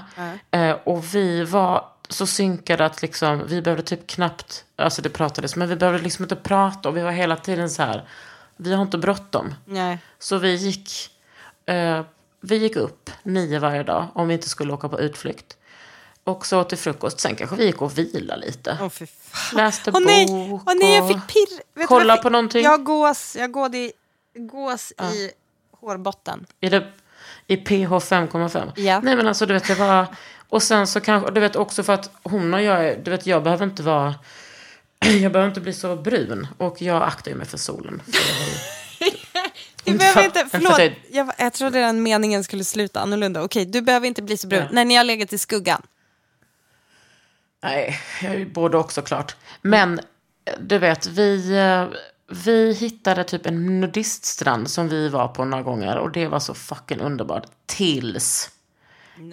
[0.52, 5.56] Eh, och vi var så synkade att liksom, vi behövde typ knappt, alltså det pratades,
[5.56, 6.90] men vi behövde liksom inte prata.
[6.90, 8.08] Och vi var hela tiden så här,
[8.58, 9.54] vi har inte bråttom.
[9.66, 9.98] Nej.
[10.20, 10.92] Så vi gick,
[11.66, 12.02] eh,
[12.42, 15.58] vi gick upp nio varje dag om vi inte skulle åka på utflykt.
[16.24, 18.78] Och så till frukost, sen kanske vi gick och vila lite.
[18.82, 18.90] Åh.
[19.56, 21.86] Läste Åh nej, bok Åh nej, jag fick pirr.
[21.88, 22.64] Kolla på någonting.
[22.64, 23.92] Jag gås, jag går i,
[24.36, 25.32] gås i
[25.72, 26.46] hårbotten.
[26.62, 26.92] Är det
[27.48, 28.72] i PH 5,5?
[28.76, 29.00] Ja.
[29.00, 30.06] Nej men alltså du vet det var...
[30.50, 33.44] Och sen så kanske, du vet också för att hon och jag, du vet jag
[33.44, 34.16] behöver inte vara...
[35.22, 36.48] Jag behöver inte bli så brun.
[36.58, 38.02] Och jag aktar ju mig för solen.
[38.06, 38.14] Ju-
[39.84, 40.78] Du behöver inte, för förlåt,
[41.12, 43.44] jag- jag, trodde den meningen skulle sluta annorlunda.
[43.44, 44.68] Okej, du behöver inte bli så brun.
[44.72, 45.82] När ni har legat i skuggan.
[47.64, 49.36] Nej, jag är ju både också klart.
[49.62, 50.00] Men
[50.60, 51.88] du vet, vi, eh,
[52.46, 55.98] vi hittade typ en nudiststrand som vi var på några gånger.
[55.98, 57.44] Och det var så fucking underbart.
[57.66, 58.50] Tills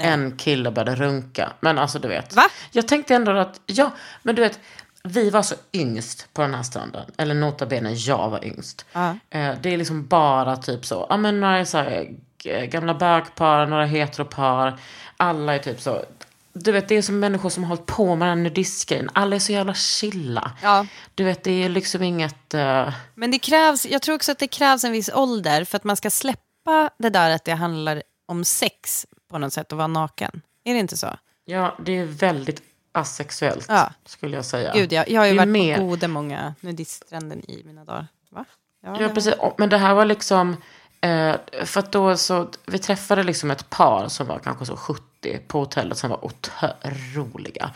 [0.00, 1.52] en kille började runka.
[1.60, 2.32] Men alltså du vet.
[2.34, 2.42] Va?
[2.72, 3.90] Jag tänkte ändå att, ja,
[4.22, 4.58] men du vet.
[5.06, 7.10] Vi var så yngst på den här stranden.
[7.18, 8.86] Eller nota bene, jag var yngst.
[9.30, 12.08] Eh, Det är liksom bara typ så, ja men några så här,
[12.42, 14.80] g- gamla bögpar, några heteropar.
[15.16, 16.04] Alla är typ så.
[16.52, 19.10] Du vet, det är som människor som har hållit på med den nudistgrejen.
[19.12, 20.52] Alla är så jävla chilla.
[20.62, 20.86] Ja.
[21.14, 22.54] Du vet, det är liksom inget...
[22.54, 25.84] eh, Men det krävs, jag tror också att det krävs en viss ålder för att
[25.84, 29.86] man ska släppa det där att det handlar om sex på något sätt och vara
[29.88, 30.42] naken.
[30.64, 31.08] Är det inte så?
[31.44, 32.62] ja, det är väldigt
[32.96, 33.90] asexuellt, Ja.
[34.06, 34.72] skulle jag säga.
[34.74, 38.06] Gud, jag, jag har ju varit mer- på gode många nudiststränder i mina dagar.
[38.30, 38.44] Va?
[38.84, 39.34] Ja, det- precis.
[39.58, 40.56] Men det här var liksom...
[41.00, 42.48] Eh, för att då så...
[42.66, 47.70] Vi träffade liksom ett par som var kanske så 70 på hotellet som var otroliga.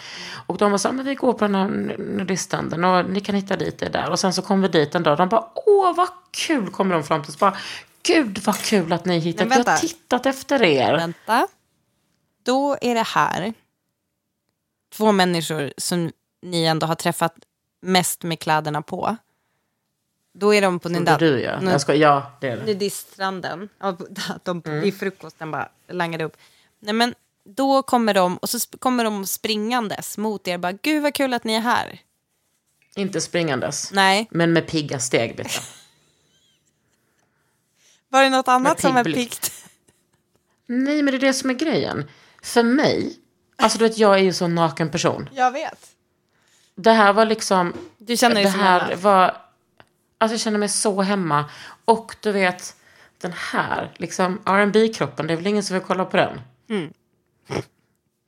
[0.47, 3.35] Och de var så här, men vi går på den här nudiststranden och ni kan
[3.35, 4.11] hitta dit det där.
[4.11, 6.95] Och sen så kom vi dit en dag och de bara, åh vad kul, kommer
[6.95, 7.39] de fram till oss.
[7.39, 7.57] Bara,
[8.03, 9.47] Gud vad kul att ni hittat.
[9.47, 10.97] Vi har tittat efter er.
[10.97, 11.47] Vänta.
[12.43, 13.55] Då är det här
[14.91, 17.35] två människor som ni ändå har träffat
[17.81, 19.17] mest med kläderna på.
[20.33, 21.61] Då är de på Trodde du ja.
[21.61, 22.65] nu- Jag ska, ja, det är det.
[22.67, 23.69] nudiststranden.
[23.79, 24.01] Att
[24.45, 24.85] de Mm.
[24.85, 26.37] i frukosten bara langade upp.
[26.79, 30.59] Nej, men då kommer de och så kommer de springandes mot er.
[30.59, 32.01] Bara, Gud vad kul att ni är här.
[32.97, 33.93] Inte springandes.
[33.93, 35.61] Nej, Men med pigga steg, Britta.
[38.09, 39.53] var det något annat som är piggt?
[40.67, 42.11] Nej, men det är det som är grejen.
[42.43, 43.17] För mig,
[43.61, 45.29] alltså du vet, jag är ju så naken person.
[45.33, 45.89] Jag vet.
[46.75, 47.73] det här var liksom...
[47.99, 48.97] Du känner dig det som här hemma.
[48.97, 49.37] var...
[50.19, 51.45] Alltså jag känner mig så hemma.
[51.85, 52.77] Och du vet,
[53.21, 56.41] den här, liksom rb kroppen det är väl ingen som vill kolla på den?
[56.69, 56.93] Mm.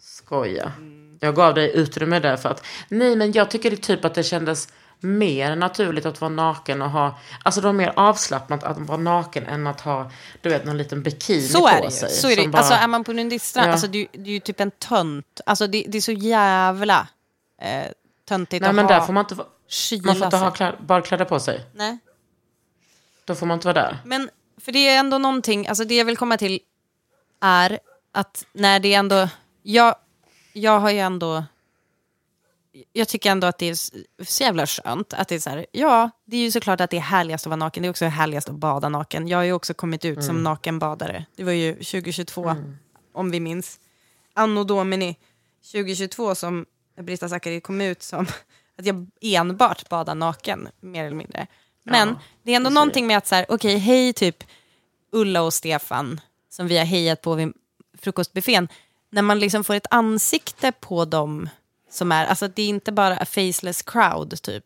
[0.03, 0.73] Skoja.
[1.21, 4.23] Jag gav dig utrymme där för att, nej men jag tycker det typ att det
[4.23, 4.69] kändes
[5.03, 9.47] mer naturligt att vara naken och ha, alltså det var mer avslappnat att vara naken
[9.47, 10.11] än att ha,
[10.41, 11.91] du vet, någon liten bikini Så på är det ju.
[11.91, 12.11] sig.
[12.11, 12.49] Så är, det.
[12.49, 13.73] bara- Alltså är man på nudiststrand, Ja.
[13.73, 15.41] alltså du, du är ju typ en tönt.
[15.47, 17.09] Alltså det, det är så jävla
[17.63, 17.85] eh,
[18.29, 19.35] töntigt nej att men ha där får man inte,
[20.07, 21.65] man får inte ha kläd, badkläder på sig.
[21.75, 21.99] Nej.
[23.25, 23.99] Då får man inte vara där.
[24.05, 26.61] Men för det är ändå någonting, alltså det jag vill komma till
[27.41, 27.79] är
[28.13, 29.29] att när det ändå,
[29.63, 29.95] jag,
[30.53, 31.45] jag har ju ändå,
[32.93, 33.75] jag tycker ändå att det är
[34.25, 36.97] så jävla skönt att det är så här, ja, det är ju såklart att det
[36.97, 39.29] är härligast att vara naken, det är också härligast att bada naken.
[39.29, 42.57] Jag har ju också kommit ut som nakenbadare, det var ju 2022,
[43.13, 43.79] om vi minns.
[44.35, 45.17] Anno Domini
[45.73, 46.67] 2022 som
[47.01, 48.27] Brita Zackari kom ut som
[48.79, 51.47] att jag enbart badar naken, mer eller mindre.
[51.83, 54.45] Men Ja, det är ändå någonting med att så här, okej, hej typ
[55.13, 57.53] Ulla och Stefan som vi har hejat på vid
[57.99, 58.69] frukostbuffén.
[59.11, 61.49] När man liksom får ett ansikte på dem
[61.93, 64.65] som är, alltså det är inte bara a faceless crowd typ,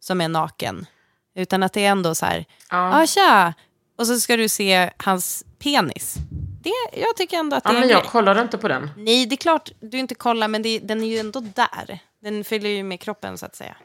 [0.00, 0.86] som är naken.
[1.34, 3.54] Utan att det är ändå så här, ja ah, tja,
[3.98, 6.14] och så ska du se hans penis.
[6.62, 8.10] Det, jag tycker ändå att det Ja, är men en jag grej.
[8.10, 8.90] kollade inte på den.
[8.96, 11.98] Nej, det är klart du inte kollar, men det, den är ju ändå där.
[12.22, 13.76] Den följer ju med kroppen så att säga.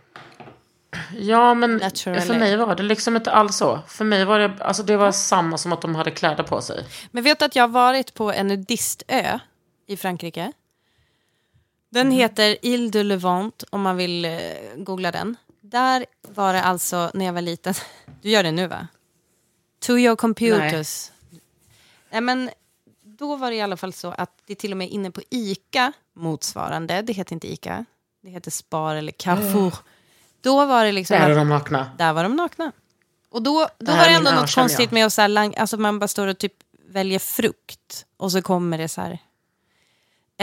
[1.18, 2.22] Ja, men Naturally.
[2.22, 3.80] för mig var det liksom inte alls så.
[3.88, 6.86] För mig var det, alltså det var samma som att de hade kläder på sig.
[7.12, 9.40] Men vet du att jag har varit på en nudistö
[9.88, 10.52] i Frankrike?
[11.92, 14.32] Den heter Ile de Levant om man vill eh,
[14.78, 15.36] googla den.
[15.62, 17.74] Där var det alltså när jag var liten.
[18.22, 18.88] Du gör det nu va?
[19.80, 21.12] To your computers.
[22.12, 22.22] Nej.
[22.22, 22.50] men
[23.04, 25.94] då var det i alla fall så att det till och med inne på ICA
[26.14, 27.86] motsvarande, det heter inte ICA,
[28.22, 29.76] det heter Spar eller Carrefour.
[30.42, 31.92] Då var det liksom Där är att- de nakna.
[31.98, 32.72] där var de nakna.
[33.30, 34.94] Och då, då var det ändå något konstigt jag.
[34.94, 36.54] med att så här, alltså man bara står och typ
[36.90, 39.20] väljer frukt och så kommer det så här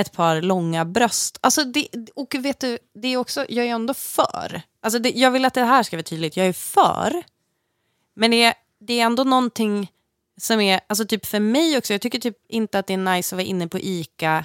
[0.01, 1.39] ett par långa bröst.
[1.41, 4.63] Alltså det, och vet du, det är också, jag är ändå för.
[4.81, 7.23] Alltså det, jag vill att det här ska vara tydligt, jag är för.
[8.17, 9.93] Men det är, det är ändå någonting
[10.41, 13.35] som är, alltså typ för mig också, jag tycker typ inte att det är nice
[13.35, 14.45] att vara inne på ICA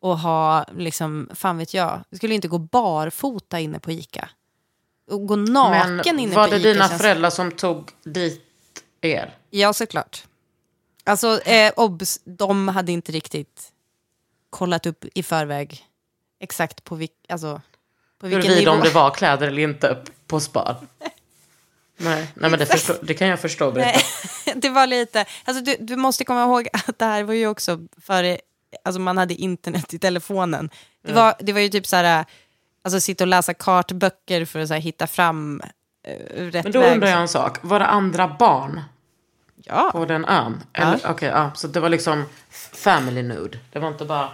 [0.00, 4.28] och ha, liksom, fan vet jag, jag skulle inte gå barfota inne på ICA.
[5.10, 6.68] Och gå naken Men inne var på det ICA.
[6.72, 8.42] dina känns- föräldrar som tog dit
[9.00, 9.36] er?
[9.50, 10.24] Ja, såklart.
[11.04, 13.72] Alltså, eh, obs, de hade inte riktigt
[14.54, 15.84] kollat upp i förväg
[16.40, 17.60] exakt på, vilk, alltså,
[18.20, 18.82] på vilken Huruvida nivå.
[18.82, 20.76] om det var kläder eller inte på spar?
[21.96, 23.70] Nej, nej men det, förstå, det kan jag förstå.
[23.70, 23.88] Britta.
[23.88, 24.04] Nej,
[24.54, 27.80] det var lite, alltså du, du måste komma ihåg att det här var ju också
[28.00, 28.38] före,
[28.84, 30.70] alltså man hade internet i telefonen.
[31.02, 32.24] Det, var, det var ju typ så här,
[32.82, 35.62] alltså sitta och läsa kartböcker för att här, hitta fram
[36.08, 36.92] uh, rätt Men då väg.
[36.92, 37.58] undrar jag en sak.
[37.62, 38.80] Var det andra barn
[39.66, 40.62] Ja, på den ön?
[40.72, 42.24] Eller, Okej, ja, så det var liksom
[42.72, 43.58] family nude.
[43.72, 44.30] Det var inte bara...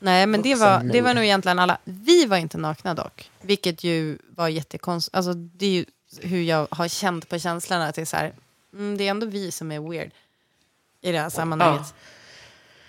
[0.00, 1.78] nej men det var, det var nog egentligen alla.
[1.84, 5.16] Vi var inte nakna dock, vilket ju var jättekonstigt.
[5.16, 5.84] Alltså det är ju
[6.20, 8.32] hur jag har känt på känslan att det är så här,
[8.72, 10.10] mm, det är ändå vi som är weird
[11.00, 11.94] i det här sammanhanget.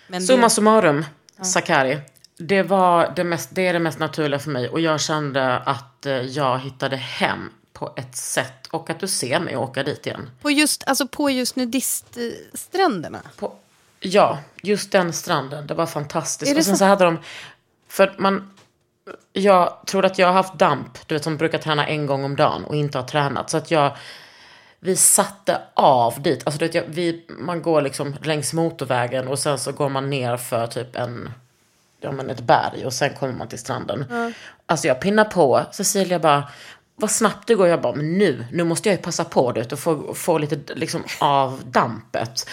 [0.08, 1.04] Men Summa det, summarum,
[1.42, 1.98] Sakari.
[2.36, 4.68] Det, var det, mest, det är det mest naturliga för mig.
[4.68, 8.66] Och jag kände att eh, jag hittade hem på ett sätt.
[8.66, 10.30] Och att du ser mig åka dit igen.
[10.42, 13.22] på just, alltså på just nudiststränderna.
[13.36, 13.54] På,
[14.02, 15.66] ja, just den stranden.
[15.66, 16.52] Det var fantastiskt.
[16.52, 16.78] Det och sen så?
[16.78, 17.18] så hade de...
[17.88, 18.50] För man...
[19.32, 22.36] Jag tror att jag har haft damp, du vet som brukar träna en gång om
[22.36, 23.50] dagen och inte har tränat.
[23.50, 23.96] Så att jag...
[24.80, 26.42] Vi satte av dit.
[26.46, 30.10] Alltså du vet, jag, vi, man går liksom längs motorvägen och sen så går man
[30.10, 31.30] ner för typ en...
[32.00, 34.34] Ja men ett berg och sen kommer man till stranden.
[34.66, 35.62] Alltså jag pinnar på.
[35.72, 36.48] Cecilia bara...
[36.96, 37.68] Vad snabbt det går.
[37.68, 40.74] Jag bara, men nu, nu måste jag ju passa på det och få, få lite
[40.74, 42.48] liksom av dampet.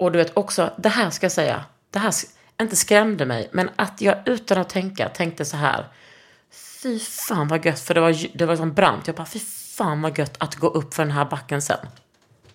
[0.00, 2.14] Och du vet också, det här ska jag säga, det här
[2.60, 5.88] inte skrämde mig, men att jag utan att tänka tänkte så här.
[6.82, 9.06] Fy fan vad gött, för det var, det var som brant.
[9.06, 9.38] Jag bara, fy
[9.76, 11.86] fan vad gött att gå upp för den här backen sen.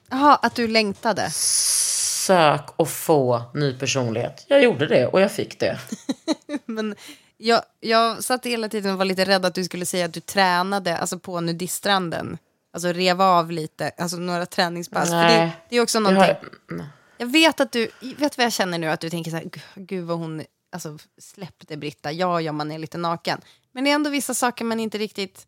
[0.09, 1.29] Jaha, att du längtade.
[1.31, 4.45] Sök och få ny personlighet.
[4.47, 5.79] Jag gjorde det och jag fick det.
[6.65, 6.95] Men
[7.37, 10.19] jag, jag satt hela tiden och var lite rädd att du skulle säga att du
[10.19, 12.37] tränade alltså på nudiststranden.
[12.73, 15.09] Alltså rev av lite, alltså några träningspass.
[15.09, 15.51] För det, Nej.
[15.69, 16.35] det är också någonting.
[16.69, 16.85] har,
[17.17, 18.87] Jag vet att du, vet vad jag känner nu?
[18.89, 22.11] Att du tänker så här, "Gud, vad hon alltså, släppte Britta.
[22.11, 23.41] Ja, ja, man är lite naken.
[23.71, 25.47] Men det är ändå vissa saker man inte riktigt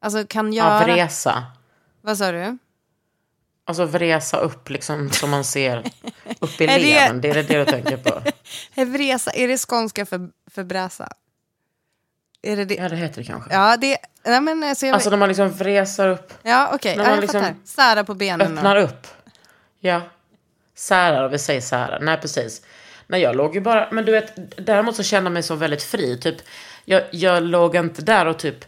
[0.00, 0.80] alltså, kan göra.
[0.80, 1.44] av resa.
[2.00, 2.58] Vad sa du?
[3.64, 5.78] Alltså vresa upp liksom som man ser
[6.40, 7.20] upp i det- leden.
[7.20, 8.20] Det är det du tänker på.
[8.84, 11.08] Vresa, är det skånska för, för bräsa?
[12.42, 12.74] Är det det?
[12.74, 13.54] Ja, det heter det kanske.
[13.54, 13.98] Ja, det...
[14.24, 14.94] Nej, men alltså, jag...
[14.94, 16.96] Alltså när man liksom vresar upp, ja, okej.
[16.96, 17.56] när Ja, man jag liksom fattar.
[17.64, 18.58] Sära på benen.
[18.58, 19.06] öppnar och- upp.
[19.80, 20.00] Ja.
[20.78, 21.98] Särar, vi säger särar.
[22.00, 22.62] Nej, precis.
[23.06, 24.32] Nej, jag låg ju bara, men du vet,
[24.66, 26.18] däremot så kände jag mig så väldigt fri.
[26.18, 26.36] Typ,
[26.84, 28.64] jag, jag låg inte där och typ,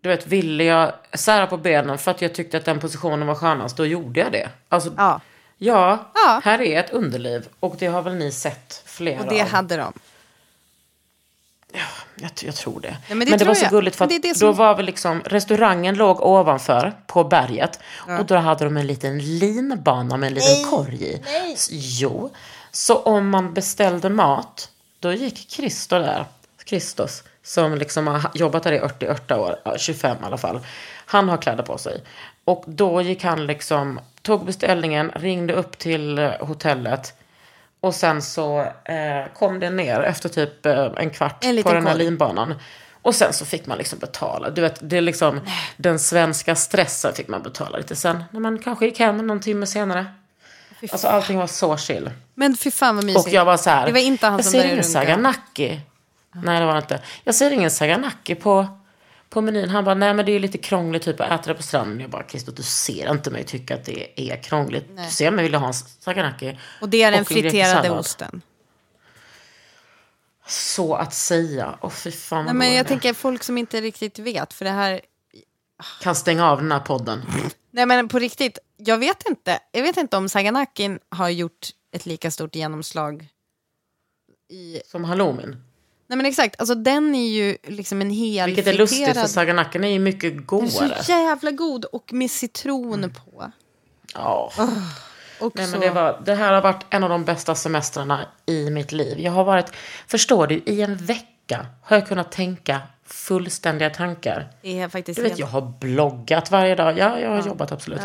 [0.00, 3.34] du vet, ville jag sära på benen för att jag tyckte att den positionen var
[3.34, 4.48] skönast, då gjorde jag det.
[4.68, 5.20] Alltså, Ja,
[5.58, 6.40] ja, Ja.
[6.44, 9.48] här är ett underliv och det har väl ni sett flera och det av.
[9.48, 9.92] hade de.
[12.20, 12.96] Jag, jag tror det.
[13.08, 13.70] men men det det, tror var så jag.
[13.70, 17.24] gulligt för Men att det det då som- var vi liksom, restaurangen låg ovanför på
[17.24, 17.80] berget.
[18.18, 21.22] Och då hade de en liten linbana med en liten korg i.
[21.54, 22.30] S- Jo.
[22.72, 24.68] Så om man beställde mat,
[25.00, 26.24] då gick Christo där,
[26.66, 30.60] Christos, som liksom har jobbat där i 88 år, ja, 25 i alla fall.
[31.06, 32.02] Han har kläder på sig.
[32.44, 37.14] Och då gick han liksom, tog beställningen, ringde upp till eh, hotellet.
[37.80, 41.86] Och sen så eh, kom det ner efter typ eh, en kvart En på den
[41.86, 42.54] här linbanan.
[43.02, 44.50] Och sen så fick man liksom betala.
[44.50, 45.40] Du vet, det är liksom
[45.76, 48.24] den svenska stressen fick man betala lite sen.
[48.30, 50.06] När man kanske gick hem någon timme senare.
[50.92, 52.10] Alltså allting var så chill.
[52.34, 53.26] Men fy fan vad mysigt.
[53.26, 53.86] Och jag var så här.
[53.86, 55.00] Det var inte han jag som ser började ingen runka.
[55.00, 55.80] saganaki.
[56.32, 57.00] Nej det var det inte.
[57.24, 58.79] Jag ser ingen saganaki på,
[59.30, 59.70] på menyn.
[59.70, 62.00] Han bara, nej men det är lite krångligt typ att äta det på stranden.
[62.00, 64.96] Jag bara, Christer du ser inte mig tycka att det är krångligt.
[64.96, 66.58] Du ser mig vilja ha en saganaki.
[66.80, 68.42] Och det är den friterade osten.
[70.46, 71.78] Så att säga.
[71.80, 72.84] Och fy fan Nej, men jag är.
[72.84, 75.00] tänker folk som inte riktigt vet, för det här...
[76.02, 77.22] Kan stänga av den här podden.
[77.70, 79.58] Nej men på riktigt, jag vet inte.
[79.72, 83.28] Jag vet inte om Saganakin har gjort ett lika stort genomslag
[84.48, 84.80] i...
[84.86, 85.64] Som halloumin.
[86.10, 89.84] Nej men exakt, alltså den är ju liksom en hel Vilket är lustigt för saganaken
[89.84, 91.02] är ju mycket Den är godare.
[91.02, 93.52] så jävla god och med citron på.
[94.14, 94.52] Ja.
[95.40, 95.70] Och Nej, så...
[95.70, 99.20] men det, var, det här har varit en av de bästa semestrarna i mitt liv.
[99.20, 99.72] Jag har varit,
[100.06, 104.48] förstår du, i en vecka har jag kunnat tänka fullständiga tankar.
[104.62, 106.98] det är faktiskt Du vet, jag har bloggat varje dag.
[106.98, 108.00] Ja, jag har jobbat absolut.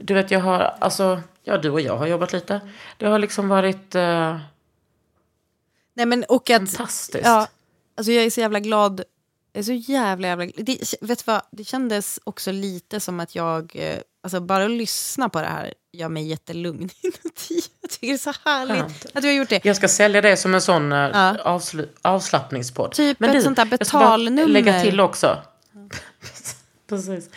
[0.00, 2.60] Du vet, jag har, alltså, ja du och jag har jobbat lite.
[2.96, 4.36] Det har liksom varit eh,
[5.94, 6.70] Nej men och att...
[6.70, 7.24] fantastiskt.
[7.24, 7.48] Ja,
[7.96, 9.02] alltså jag är så jävla glad.
[9.52, 10.46] Jag är så jävla jävla.
[10.56, 14.70] Det, vet du vad, det kändes också lite som att jag, eh, alltså bara att
[14.70, 17.60] lyssna på det här gör mig jättelugn inuti.
[17.80, 19.06] Jag tycker det är så härligt Skönt.
[19.14, 19.64] att du har gjort det.
[19.64, 21.36] Jag ska sälja det som en sån eh, Ja.
[21.44, 22.92] avslu- avslappningspodd.
[22.92, 24.48] Typ ett sånt där jag ska bara betalnummer.
[24.48, 25.42] lägga till också.
[26.88, 27.30] Precis.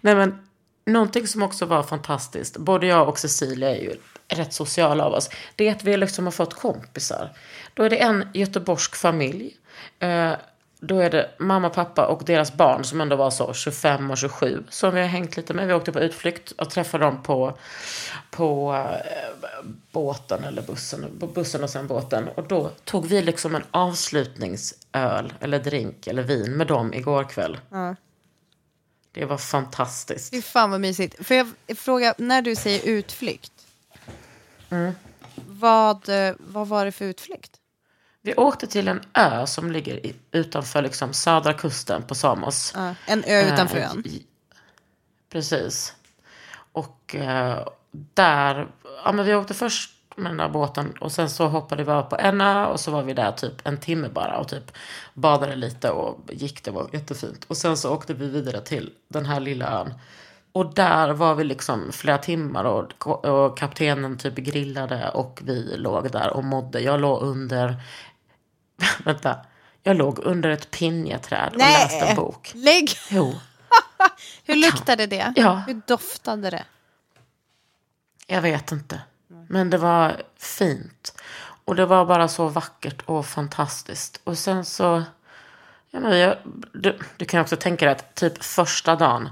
[0.00, 0.46] Nej men,
[0.86, 3.96] någonting som också var fantastiskt, både jag och Cecilia är ju
[4.34, 7.30] rätt sociala av oss, det är att vi liksom har fått kompisar.
[7.74, 9.56] Då är det en göteborgsk familj.
[9.98, 10.32] Eh,
[10.86, 14.62] då är det mamma, pappa och deras barn som ändå var så 25 och 27
[14.68, 15.66] som vi har hängt lite med.
[15.66, 17.58] Vi åkte på utflykt och träffade dem på,
[18.30, 22.28] på eh, båten eller bussen, på bussen och sen båten.
[22.28, 27.58] Och då tog vi liksom en avslutningsöl eller drink eller vin med dem igår kväll.
[27.70, 27.94] Ja.
[29.12, 30.30] Det var fantastiskt.
[30.30, 31.26] Fy fan vad mysigt.
[31.26, 33.52] Får jag fråga, när du säger utflykt,
[34.74, 34.94] Mm.
[35.48, 37.50] vad, eh, vad var det för utflykt?
[38.22, 42.72] Vi åkte till en ö som ligger i, utanför liksom södra kusten på Samos.
[42.76, 44.02] Ja, en ö utanför Eh, ön.
[44.06, 44.26] i-
[45.30, 45.94] Precis.
[46.72, 47.68] Och eh,
[48.14, 48.68] där,
[49.04, 52.02] ja men vi åkte först med den där båten och sen så hoppade vi av
[52.02, 54.72] på en ö och så var vi där typ en timme bara och typ
[55.14, 57.44] badade lite och gick, det var jättefint.
[57.44, 59.94] Och sen så åkte vi vidare till den här lilla ön.
[60.54, 66.12] Och där var vi liksom flera timmar och, och kaptenen typ grillade och vi låg
[66.12, 66.80] där och mådde.
[66.80, 67.76] Jag låg under,
[69.04, 69.36] vänta,
[69.82, 72.52] jag låg under ett pinjeträd och läste en bok.
[72.54, 72.90] Lägg!
[73.10, 73.34] Jo.
[74.44, 75.32] Hur luktade det?
[75.36, 75.62] Ja.
[75.66, 76.64] Hur doftade det?
[78.26, 79.00] Jag vet inte.
[79.48, 81.22] Men det var fint.
[81.64, 84.20] Och det var bara så vackert och fantastiskt.
[84.24, 85.02] Och sen så...
[85.90, 86.36] Ja, men jag,
[86.72, 89.28] du, du kan också tänka dig att typ första dagen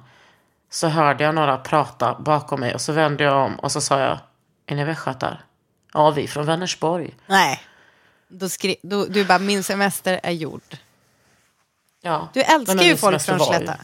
[0.72, 4.00] så hörde jag några prata bakom mig och så vände jag om och så sa
[4.00, 4.18] jag
[4.66, 5.44] Är ni västgötar?
[5.94, 7.14] Ja, vi är från Vänersborg.
[7.26, 7.62] Nej.
[8.28, 10.76] Då skri- då, du bara, min semester är gjord.
[12.00, 12.28] Ja.
[12.32, 13.76] Du älskar Men ju folk från Slätta.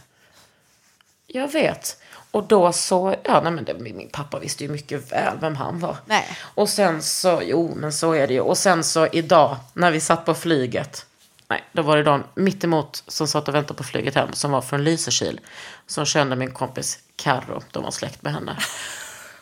[1.27, 2.01] Jag vet.
[2.31, 5.79] Och då så, ja nej men det, min pappa visste ju mycket väl vem han
[5.79, 5.97] var.
[6.05, 6.37] Nej.
[6.55, 8.39] Och sen så, jo men så är det ju.
[8.41, 11.05] Och sen så idag när vi satt på flyget.
[11.49, 14.61] Nej, då var det de mittemot som satt och väntade på flyget hem som var
[14.61, 15.39] från Lysekil.
[15.87, 18.57] Som kände min kompis Carro, de var släkt med henne.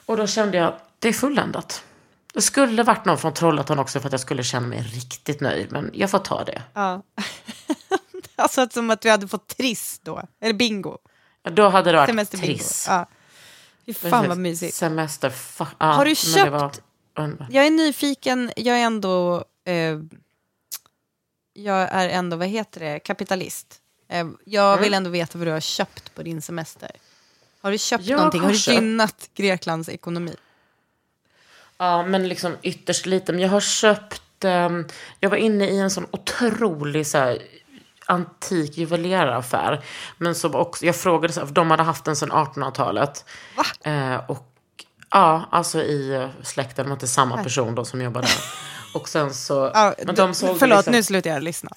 [0.06, 1.84] Och då kände jag, det är fulländat.
[2.34, 5.72] Det skulle varit någon från Trollhättan också för att jag skulle känna mig riktigt nöjd.
[5.72, 6.62] Men jag får ta det.
[6.74, 7.04] Ja.
[8.36, 10.22] alltså att som att du hade fått triss då.
[10.42, 10.98] Eller bingo.
[11.44, 12.54] Ja, Då hade det varit Semesterbingo.
[12.58, 12.86] triss.
[12.90, 13.08] Ja.
[13.86, 14.76] Fy fan vad mysigt.
[14.76, 16.72] Semester, ja, Har du köpt- var.
[17.50, 19.46] Jag är nyfiken, jag är ändå...
[19.66, 19.98] Eh,
[21.58, 23.82] jag är ändå, vad heter det, kapitalist.
[24.10, 24.84] Eh, jag Mm.
[24.84, 26.92] vill ändå veta vad du har köpt på din semester.
[27.62, 28.42] Har du köpt Jag någonting?
[28.42, 30.36] Har har du gynnat Greklands ekonomi?
[31.78, 33.32] Ja, men liksom ytterst lite.
[33.34, 34.44] Men jag har köpt...
[34.44, 34.86] ehm,
[35.20, 37.42] jag var inne i en sån otrolig så här,
[38.06, 39.84] antik juveleraffär.
[40.18, 43.26] Men som också, jag frågade, så här, för de hade haft den sedan 1800-talet.
[43.82, 44.48] Eh, och
[45.10, 48.44] ja, alltså i eh, släkten, det var inte samma person då som jobbade där.
[48.98, 49.72] Och sen så...
[49.74, 51.72] Ja, men de sålde förlåt, liksom- nu slutar jag lyssna.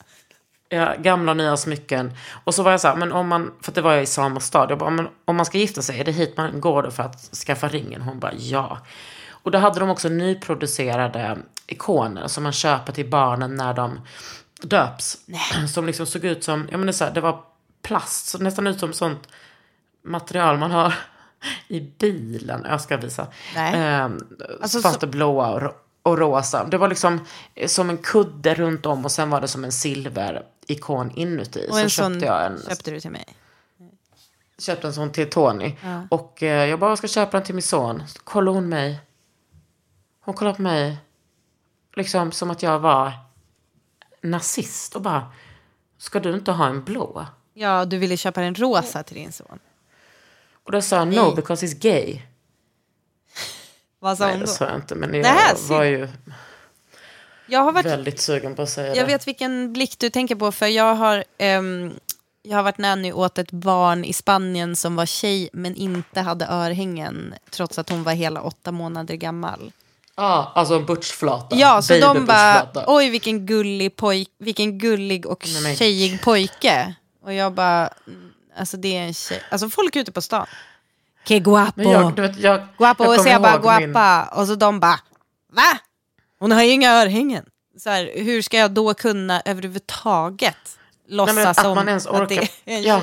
[0.68, 2.12] Ja, gamla och nya smycken.
[2.45, 4.41] Och så var jag så här, men om man, för det var jag i samma
[4.41, 6.91] stad, jag bara, men om man ska gifta sig, är det hit man går då
[6.91, 8.03] för att skaffa ringen?
[8.03, 8.79] Hon bara, ja.
[9.31, 14.01] Och då hade de också nyproducerade ikoner som man köper till barnen när de
[14.62, 15.18] döps.
[15.75, 17.41] Som liksom såg ut som, ja men det, är så här, det var
[17.83, 19.29] plast, så nästan ut som sånt
[20.05, 20.95] material man har
[21.68, 22.66] i bilen.
[22.68, 23.27] Jag ska visa.
[23.55, 23.75] Nej.
[23.75, 24.18] Ehm,
[24.62, 25.73] Alltså, fast så- det blåa och,
[26.11, 26.65] och rosa.
[26.65, 27.21] Det var liksom
[27.55, 31.67] eh, som en kudde runt om och sen var det som en silverikon inuti.
[31.69, 33.25] Och så en köpte sån jag en, köpte du till mig.
[34.59, 35.77] köpte en sån till Tony.
[36.09, 38.03] Och eh, jag bara, ska köpa den till min son.
[38.09, 39.01] Så kollade hon mig.
[40.21, 40.99] Hon kollade på mig.
[41.97, 43.13] Liksom som att jag var
[44.23, 44.97] nazist.
[44.97, 45.33] Och bara,
[45.99, 47.27] ska du inte ha en blå?
[47.55, 49.59] Ja, du ville köpa en rosa till din son.
[50.65, 52.23] Och då sa jag, no because he's gay.
[54.01, 54.53] Vad sa Nej, hon det då?
[54.53, 54.94] sa jag inte.
[54.94, 56.09] Men jag Det här var ju
[57.46, 59.12] Jag har varit väldigt sugen på att säga Jag det.
[59.12, 61.92] vet vilken blick du tänker på, för jag har, ehm,
[62.42, 66.46] jag har varit nanny åt ett barn i Spanien som var tjej men inte hade
[66.46, 69.72] örhängen trots att hon var hela åtta månader gammal.
[70.16, 71.57] Ja, alltså en butchflata.
[71.57, 76.94] Ja, så de bara, oj vilken gullig, pojk, vilken gullig och Nej, tjejig pojke.
[77.22, 80.46] Och jag bara, mm, alltså det är en tjej, alltså folk ute på stan.
[81.25, 84.29] Que guapo, jag, vet, jag, guapo, jag och så jag bara ihåg min- guapa.
[84.41, 85.01] Och så de bara,
[85.53, 85.79] va?
[86.39, 87.45] Hon har ju inga örhängen.
[87.79, 90.57] Så här, hur ska jag då kunna överhuvudtaget
[91.09, 93.03] Nej, låtsas men att som man ens att orkar, det är ja,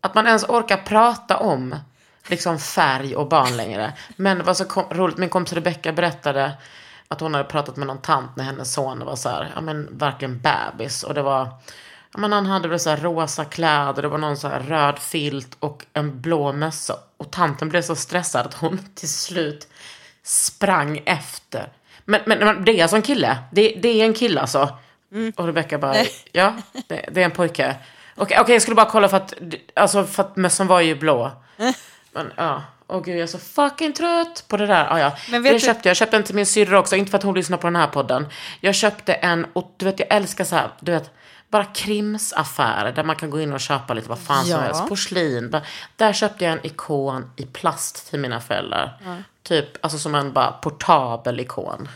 [0.00, 1.76] att man ens orkar prata om
[2.26, 3.92] liksom färg och barn längre.
[4.16, 6.52] Men det var så kom, roligt, min kompis Rebecca berättade
[7.08, 9.98] att hon hade pratat med någon tant när hennes son var så här, ja men
[9.98, 11.02] verkligen bebis.
[11.02, 11.48] Och det var,
[12.16, 15.56] men han hade väl så här rosa kläder, det var någon så här röd filt
[15.60, 16.96] och en blå mössa.
[17.16, 19.68] Och tanten blev så stressad att hon till slut
[20.22, 21.68] sprang efter.
[22.04, 23.38] Men, men, men det är alltså en kille?
[23.52, 24.78] Det, det är en kille alltså?
[25.36, 25.94] Och Rebecca bara,
[26.32, 26.54] ja,
[26.88, 27.76] det, det är en pojke.
[28.16, 29.34] Okej, okej, jag skulle bara kolla för att,
[29.74, 31.30] alltså för att mössan var ju blå.
[32.12, 34.86] Men ja, åh gud jag är så fucking trött på det där.
[34.92, 35.12] Ah, ja.
[35.30, 37.24] Men vet jag, du- köpte, jag köpte en till min syrra också, inte för att
[37.24, 38.26] hon lyssnar på den här podden.
[38.60, 41.10] Jag köpte en, och du vet jag älskar så här, du vet,
[41.50, 44.58] bara krimsaffärer där man kan gå in och köpa lite vad fan som Ja.
[44.58, 44.86] helst.
[44.88, 45.60] Porslin.
[45.96, 49.22] Där köpte jag en ikon i plast till mina föräldrar.
[49.42, 51.88] Typ, alltså som en bara portabel ikon.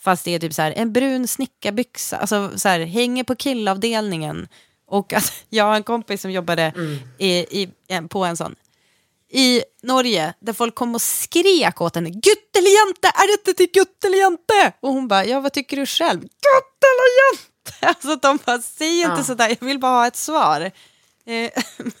[0.00, 4.48] Fast det är typ så här, en brun snickarbyxa, alltså så här, hänger på killavdelningen.
[4.88, 6.72] Och alltså, jag har en kompis som jobbade
[7.18, 7.28] i,
[7.62, 8.54] i, en- på en sån.
[9.28, 14.72] I Norge, där folk kom och skrek åt henne, Gutteljante, är det inte till Gutteljante?
[14.80, 16.20] Och hon bara, ja vad tycker du själv?
[16.20, 17.52] Gutteljante!
[17.80, 19.24] Alltså de bara, säg inte Ja.
[19.24, 20.60] sådär, jag vill bara ha ett svar.
[21.26, 21.50] Eh,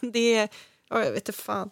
[0.00, 0.48] det är,
[0.90, 1.70] ja jag vet inte fan.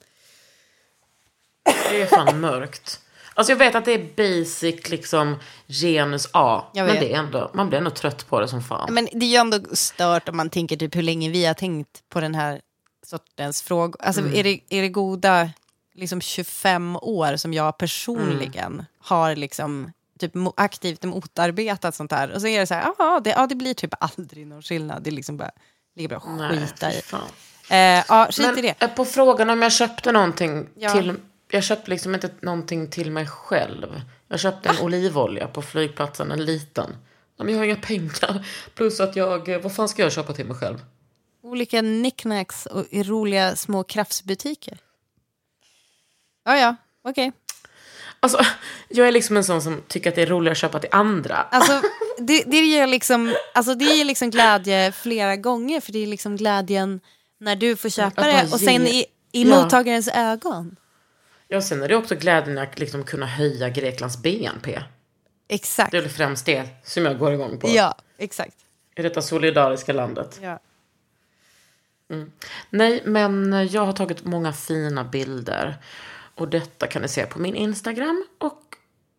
[1.91, 3.01] Det är fan mörkt.
[3.35, 5.37] Alltså jag vet att det är basic liksom
[5.69, 6.65] genus A.
[6.75, 8.95] Men det är ändå, man blir ändå trött på det som fan.
[8.95, 12.03] Men det är ju ändå stört om man tänker typ hur länge vi har tänkt
[12.09, 12.61] på den här
[13.19, 13.97] sortens frågor.
[14.03, 14.35] Alltså Mm.
[14.35, 15.51] är, det, är det goda
[15.95, 18.85] liksom 25 år som jag personligen Mm.
[19.01, 22.33] har liksom typ aktivt motarbetat sånt här.
[22.35, 25.03] Och så är det så här, ja det, ja det blir typ aldrig någon skillnad.
[25.03, 25.51] Det är liksom bara,
[25.97, 27.03] ligger bra att skita i.
[27.71, 28.83] Eh, ja, skit i Men det.
[28.83, 30.91] eh, på frågan om jag köpte någonting Ja.
[30.93, 31.15] till...
[31.51, 34.01] jag köpte liksom inte någonting till mig själv.
[34.29, 36.97] Jag köpte en olivolja på flygplatsen, en liten.
[37.39, 38.47] Men jag har inga pengar.
[38.75, 40.79] Plus att jag, vad fan ska jag köpa till mig själv?
[41.45, 44.79] Olika knickknacks och roliga små kraftsbutiker.
[46.45, 47.33] Ja, ja, okej.
[48.21, 48.39] Alltså,
[48.89, 51.37] jag är liksom en sån som tycker att det är roligare att köpa till andra.
[51.37, 51.83] Alltså,
[52.19, 56.37] det, det, ger liksom, alltså, det ger liksom glädje flera gånger, för det är liksom
[56.37, 57.01] glädjen
[57.41, 59.63] när du får köpa det och sen i, i Ja.
[59.63, 60.77] mottagarens ögon.
[61.49, 64.81] Ja, sen är det också glädjen att liksom kunna höja Greklands BNP.
[65.49, 65.91] Exakt.
[65.91, 67.69] Det är väl främst det som jag går igång på.
[67.69, 68.57] Ja, exakt.
[68.97, 70.39] I detta solidariska landet.
[70.43, 70.59] Ja.
[72.71, 75.77] Nej, men jag har tagit många fina bilder.
[76.35, 78.61] Och detta kan ni se på min Instagram och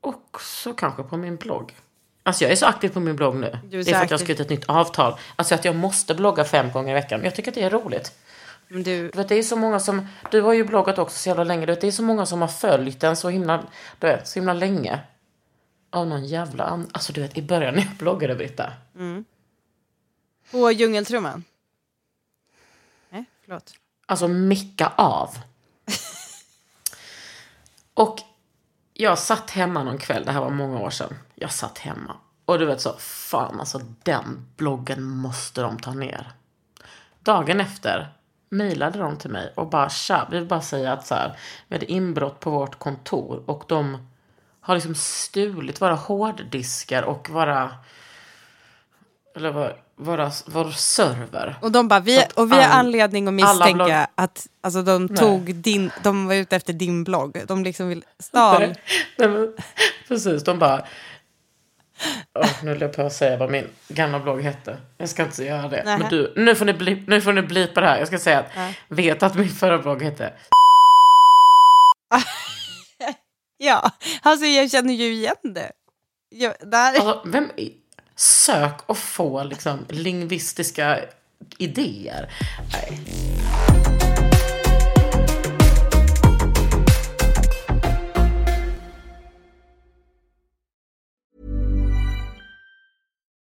[0.01, 1.75] också kanske på min blogg.
[2.23, 3.57] Alltså jag är så aktiv på min blogg nu.
[3.69, 5.19] Det är för att jag har skrivit ett nytt avtal.
[5.35, 7.21] Alltså att jag måste blogga fem gånger i veckan.
[7.23, 8.13] Jag tycker att det är roligt.
[8.67, 11.43] Men du, vet, det är så många som, du har ju bloggat också så jävla
[11.43, 11.65] länge.
[11.65, 13.63] Vet, det är så många som har följt den så himla,
[13.99, 14.99] du vet, så himla länge.
[15.89, 16.89] Av någon jävla an...
[16.91, 18.73] Alltså du vet, i början när jag bloggade, Britta.
[20.51, 21.43] på djungeltrumman?
[23.45, 23.73] Förlåt.
[24.05, 25.29] Alltså mecka av.
[27.93, 28.19] och
[28.93, 31.15] jag satt hemma någon kväll, det här var många år sedan.
[31.35, 32.15] Jag satt hemma.
[32.45, 36.31] Och du vet så, fan alltså den bloggen måste de ta ner.
[37.19, 38.13] Dagen efter
[38.49, 41.75] mejlade de till mig och bara tja, vi vill bara säga att så här, vi
[41.75, 44.09] hade inbrott på vårt kontor och de
[44.59, 47.75] har liksom stulit våra hårddiskar och våra
[49.35, 51.55] eller vad, våra, vår server.
[51.61, 55.17] Och de bara, vi, och vi har anledning att misstänka att alltså, de Nej.
[55.17, 57.41] tog din, de var ute efter din blogg.
[57.47, 58.59] De liksom vill stal.
[58.59, 58.75] Nej,
[59.17, 59.53] nej, men,
[60.07, 60.85] precis, de bara...
[62.39, 64.77] Åh, nu höll jag på att säga vad min gamla blogg hette.
[64.97, 65.83] Jag ska inte göra det.
[65.85, 65.97] Nähä.
[65.97, 67.97] Men du, nu får ni, bli, nu får ni blipa det här.
[67.97, 70.33] Jag ska säga att vet att min förra blogg hette...
[73.57, 73.91] Ja,
[74.21, 75.71] alltså jag känner ju igen det.
[76.29, 76.93] Ja, där.
[76.93, 77.49] Alltså, vem...
[78.15, 80.99] Sök och få liksom lingvistiska
[81.57, 82.31] idéer.
[82.73, 82.99] Nej.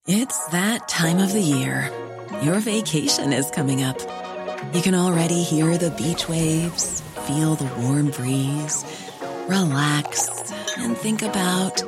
[0.08, 1.90] It's that time of the year.
[2.40, 3.98] Your vacation is coming up.
[4.72, 8.84] You can already hear the beach waves, feel the warm breeze,
[9.48, 10.28] relax,
[10.78, 11.82] and think about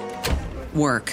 [0.75, 1.13] work.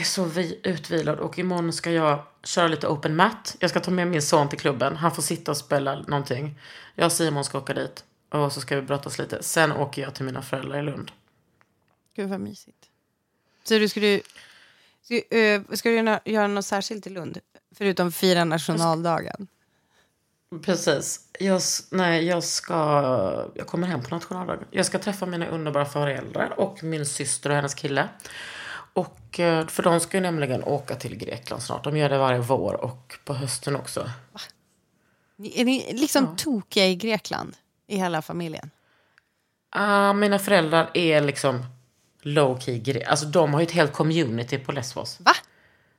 [0.00, 3.56] är så vi- utvilad och imorgon ska jag köra lite open mat.
[3.58, 4.96] Jag ska ta med min son till klubben.
[4.96, 6.58] Han får sitta och spela någonting.
[6.94, 8.04] Jag och Simon ska åka dit.
[8.30, 9.42] Och så ska vi brottas lite.
[9.42, 11.10] Sen åker jag till mina föräldrar i Lund.
[12.16, 12.78] Gud vad mysigt.
[13.64, 14.20] Så du skulle,
[15.02, 17.38] ska, eh, ska du göra, något särskilt i Lund?
[17.74, 19.48] Förutom fira nationaldagen?
[20.62, 21.20] Precis.
[21.40, 22.74] Jag, nej, jag ska...
[23.54, 24.64] Jag kommer hem på nationaldagen.
[24.70, 28.08] Jag ska träffa mina underbara föräldrar och min syster och hennes kille.
[28.96, 31.84] Och eh, för de ska ju nämligen åka till Grekland snart.
[31.84, 34.10] De gör det varje vår och på hösten också.
[35.36, 37.56] Ni- Är ni liksom tokiga i Grekland?
[37.86, 38.70] I hela familjen?
[39.70, 41.64] Ah, mina föräldrar är liksom
[42.22, 45.20] low key gre- Alltså de har ju ett helt community på Lesbos.
[45.20, 45.32] Va?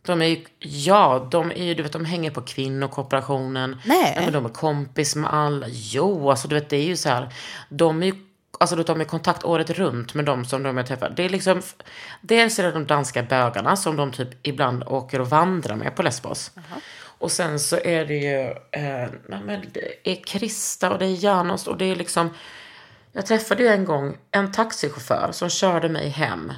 [0.01, 3.77] De är ju, ja, de är ju, du vet, de hänger på kvinnokooperationen.
[3.85, 4.13] Nej.
[4.15, 5.67] Ja, men de är kompis med alla.
[5.69, 7.33] Jo, alltså du vet, det är ju så här.
[7.69, 8.26] De är ju,
[8.59, 11.09] alltså de är i kontakt året runt med de som de jag träffar.
[11.09, 11.61] Det är liksom,
[12.21, 16.03] dels är det de danska bögarna som de typ ibland åker och vandrar med på
[16.03, 16.51] Lesbos.
[17.19, 18.41] Och sen så är det ju,
[18.81, 22.29] eh, men det är Krista och det är Janos och det är liksom,
[23.11, 26.53] jag träffade ju en gång en taxichaufför som körde mig hem.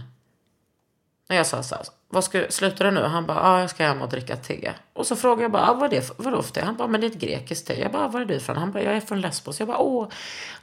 [1.29, 3.03] När jag sa så här, vad ska, slutar det nu?
[3.03, 4.71] Han bara, ja jag ska hem och dricka te.
[4.93, 6.61] Och så frågade jag bara, ah, vad är det för, vadå för te?
[6.61, 7.81] Han bara, men det är ett grekiskt te.
[7.81, 8.57] Jag bara, var är du ifrån?
[8.57, 9.59] Han bara, jag är från Lesbos.
[9.59, 10.07] Jag bara, åh,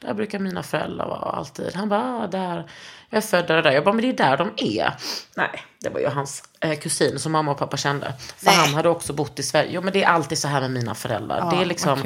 [0.01, 1.75] där brukar mina föräldrar vara alltid.
[1.75, 2.71] Han bara, ah, där,
[3.11, 3.73] jag är född där och där.
[3.73, 4.95] Jag bara, men det är där de är.
[5.37, 8.13] Nej, det var ju hans eh, kusin som mamma och pappa kände.
[8.37, 9.71] För han hade också bott i Sverige.
[9.73, 11.39] Jo men det är alltid så här med mina föräldrar.
[11.39, 12.03] Ja, det är liksom,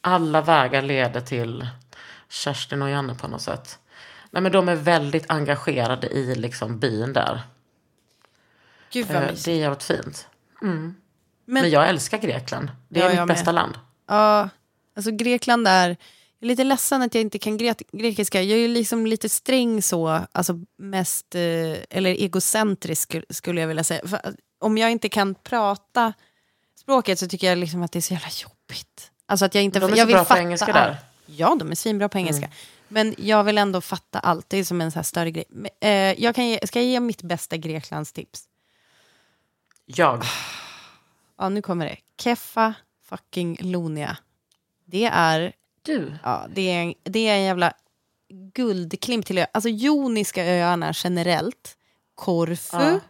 [0.00, 1.66] alla vägar leder till
[2.28, 3.78] Kerstin och Janne på något sätt.
[4.30, 7.40] Nej men de är väldigt engagerade i liksom byn där.
[8.94, 9.44] Gud vad Eh, mysigt.
[9.44, 10.26] Det är jävligt fint.
[10.62, 10.94] Mm.
[11.46, 12.68] Men- Men, jag älskar Grekland.
[12.88, 13.36] Det är Ja, mitt jag med.
[13.36, 13.74] bästa land.
[14.08, 14.48] Ja,
[14.96, 15.88] alltså Grekland är...
[15.88, 18.42] Jag är lite ledsen att jag inte kan gre grekiska.
[18.42, 21.40] Jag är ju liksom lite sträng så, alltså mest, eh,
[21.90, 24.06] eller egocentrisk skulle- jag vilja säga.
[24.08, 24.20] För
[24.58, 26.12] om jag inte kan prata
[26.80, 29.10] språket så tycker jag liksom att det är så jävla jobbigt.
[29.26, 29.78] Alltså att jag inte...
[29.80, 30.74] De är jag så vill bra på fatta engelska allt.
[30.74, 30.88] där.
[30.88, 30.98] Mm.
[31.26, 32.48] Ja, de är svinbra på engelska.
[32.88, 34.48] Men jag vill ändå fatta allt.
[34.48, 35.44] Det är som en så större grej.
[35.48, 38.44] Men, eh, jag kan ge, ska jag ge mitt bästa Greklandstips?
[39.86, 40.22] Jag.
[41.38, 41.96] Ja, nu kommer det.
[42.20, 42.74] Keffa
[43.08, 44.16] fucking Lonia.
[44.84, 45.52] Det är...
[45.82, 46.12] Du.
[46.22, 47.72] Ja, det är, en- det är en jävla
[48.52, 49.46] guldklimp till ö.
[49.52, 51.76] Alltså Joniska öarna generellt.
[52.14, 53.00] Korfu, Ja.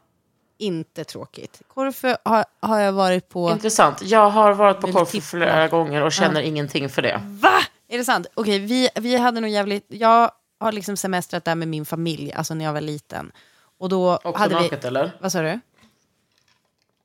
[0.59, 1.63] inte tråkigt.
[1.69, 3.51] Korfu har, har jag varit på...
[3.51, 4.03] Intressant.
[4.03, 7.21] Jag har varit på Korfu flera gånger och känner ingenting för det.
[7.25, 7.61] Va?
[7.89, 8.27] Är det sant?
[8.35, 9.85] Okej, vi, vi hade nog jävligt...
[9.89, 13.33] Jag har liksom semestrat där med min familj, alltså när jag var liten.
[13.79, 14.89] Och då Också hade naket vi...
[14.89, 15.13] eller?
[15.21, 15.61] Vad sa du?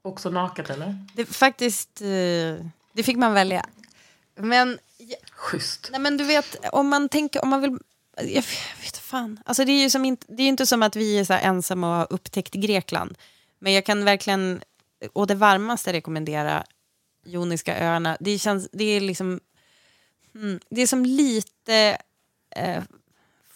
[0.01, 1.05] Också naket eller?
[1.13, 3.65] Det, faktiskt, eh, det fick man välja.
[4.35, 4.79] Men,
[5.31, 5.89] Schysst.
[5.91, 7.77] nej men du vet, om man tänker, om man vill...
[8.17, 8.43] Jag
[8.81, 9.39] vet fan.
[9.45, 11.89] Alltså det är ju som inte, det är inte som att vi är så ensamma
[11.89, 13.17] och har upptäckt Grekland.
[13.59, 14.61] Men jag kan verkligen,
[15.13, 16.63] och det varmaste rekommendera
[17.25, 18.17] Joniska öarna.
[18.19, 19.39] Det, känns, det är liksom,
[20.35, 21.97] mm, det är som lite
[22.55, 22.83] eh,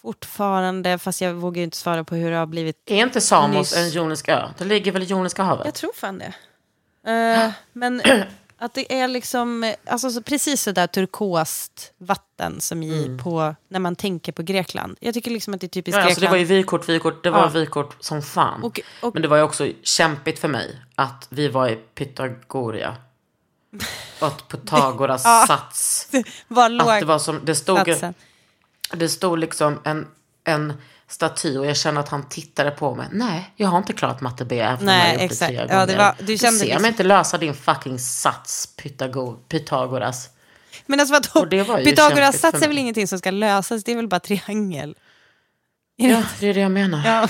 [0.03, 2.77] fortfarande, fast jag vågar ju inte svara på hur det har blivit.
[2.85, 3.77] Är inte Samos Nyss.
[3.77, 4.49] en jonisk ö?
[4.57, 5.65] Det ligger väl i Joniska havet?
[5.65, 6.33] Jag tror fan det.
[7.11, 8.01] Eh, men
[8.57, 13.79] att det är liksom alltså, så precis så där turkost vatten som i på, när
[13.79, 14.97] man tänker på Grekland.
[14.99, 16.31] Jag tycker liksom att det är typiskt Ja, alltså det Grekland.
[16.31, 17.47] var ju vykort, vykort, det var Ja.
[17.49, 18.63] vykort som fan.
[18.63, 22.95] Och- och- Men det var ju också kämpigt för mig att vi var i Pythagoria.
[24.21, 25.45] Och att Pythagoras Ja.
[25.47, 26.09] sats.
[26.47, 28.13] Var låg Att det var som, det stod, satsen.
[28.97, 30.07] Det stod liksom en,
[30.43, 30.73] en
[31.07, 33.07] staty och jag kände att han tittade på mig.
[33.11, 35.49] Nej, jag har inte klarat matte B även om Nej, jag har gjort det exakt.
[35.51, 38.67] tre Ja, det var- du du kände ser liksom- mig inte lösa din fucking sats,
[38.77, 40.29] Pythago, Pythagoras.
[40.85, 41.45] Men alltså vadå?
[41.49, 44.95] Det Pythagoras sats är väl ingenting som ska lösas, det är väl bara triangel?
[45.97, 46.29] Är det Ja, inte?
[46.39, 47.01] det är det jag menar.
[47.05, 47.27] Ja,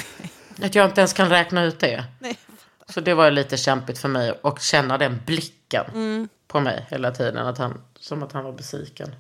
[0.66, 2.04] Att jag inte ens kan räkna ut det.
[2.20, 2.38] nej.
[2.90, 6.28] Så det var lite kämpigt för mig att känna den blicken Mm.
[6.48, 7.38] på mig hela tiden.
[7.48, 9.16] Att han, som att han var besviken.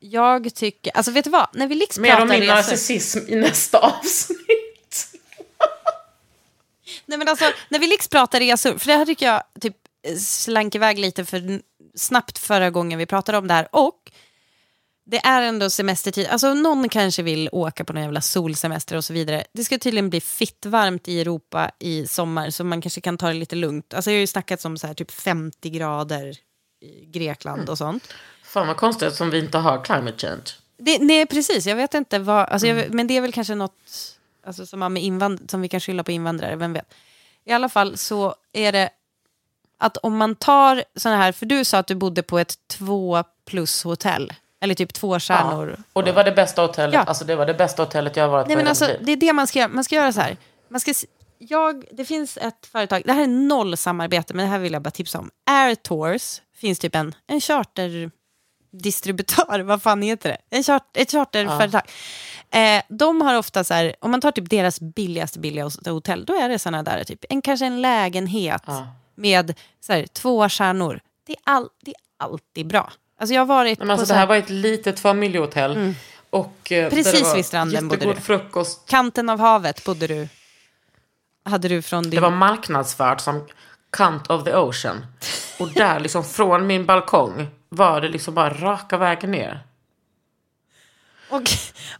[0.00, 1.46] Jag tycker, alltså vet du vad?
[1.52, 2.54] När vi liksom Mer om min resor.
[2.54, 4.38] narcissism i nästa avsnitt.
[7.06, 9.76] Nej men alltså, när vi liksom pratar resor, för det här tycker jag typ
[10.18, 11.60] slank iväg lite för
[11.94, 13.68] snabbt förra gången vi pratade om det här.
[13.72, 14.10] Och
[15.10, 19.12] det är ändå semestertid, alltså någon kanske vill åka på någon jävla solsemester och så
[19.12, 19.44] vidare.
[19.52, 23.26] Det ska tydligen bli fitt varmt i Europa i sommar så man kanske kan ta
[23.28, 23.94] det lite lugnt.
[23.94, 26.36] Alltså jag har ju snackat om så här typ 50 grader
[26.80, 28.14] i Grekland och sånt.
[28.48, 30.44] Fan vad konstigt som vi inte har climate change.
[30.76, 31.66] Det, nej, precis.
[31.66, 32.48] Jag vet inte vad...
[32.48, 33.72] Alltså, jag, men det är väl kanske något
[34.46, 36.94] alltså, som, har med invand, som vi kan skylla på invandrare, vem vet.
[37.44, 38.90] I alla fall så är det
[39.78, 41.32] att om man tar sådana här...
[41.32, 44.32] För du sa att du bodde på ett två plus hotell.
[44.60, 45.74] Eller typ två stjärnor.
[45.78, 45.82] Ja.
[45.92, 46.94] Och det var det bästa hotellet.
[46.94, 47.02] Ja.
[47.02, 49.16] Alltså det var det bästa hotellet jag har varit Nej, på men alltså, det är
[49.16, 49.68] det man ska göra.
[49.68, 50.36] Man ska göra så här.
[50.68, 50.92] Man ska,
[51.38, 54.82] jag, det finns ett företag, det här är noll samarbete, men det här vill jag
[54.82, 55.30] bara tipsa om.
[55.50, 57.40] Air Tours finns typ en, en
[58.72, 60.56] charterdistributör, vad fan heter det?
[60.56, 61.82] En chart, ett charterföretag.
[62.50, 66.34] Eh, de har ofta så här, om man tar typ deras billigaste billigaste hotell, då
[66.34, 68.88] är det sådana där, typ en, kanske en lägenhet Ja.
[69.14, 71.00] med så här, två stjärnor.
[71.26, 72.92] Det är, all, det är alltid bra.
[73.20, 75.94] Alltså jag har varit Men på alltså, så det här, här var ett litet familjehotell.
[76.30, 78.20] Och, eh, Precis vid stranden bodde du.
[78.20, 78.88] frukost.
[78.88, 80.28] kanten av havet bodde du.
[81.44, 82.10] Hade du från din...
[82.10, 83.46] Det var marknadsfört som
[83.90, 85.06] Kant of the Ocean.
[85.58, 89.60] Och där liksom från min balkong var det liksom bara raka vägen ner.
[91.30, 91.42] Och,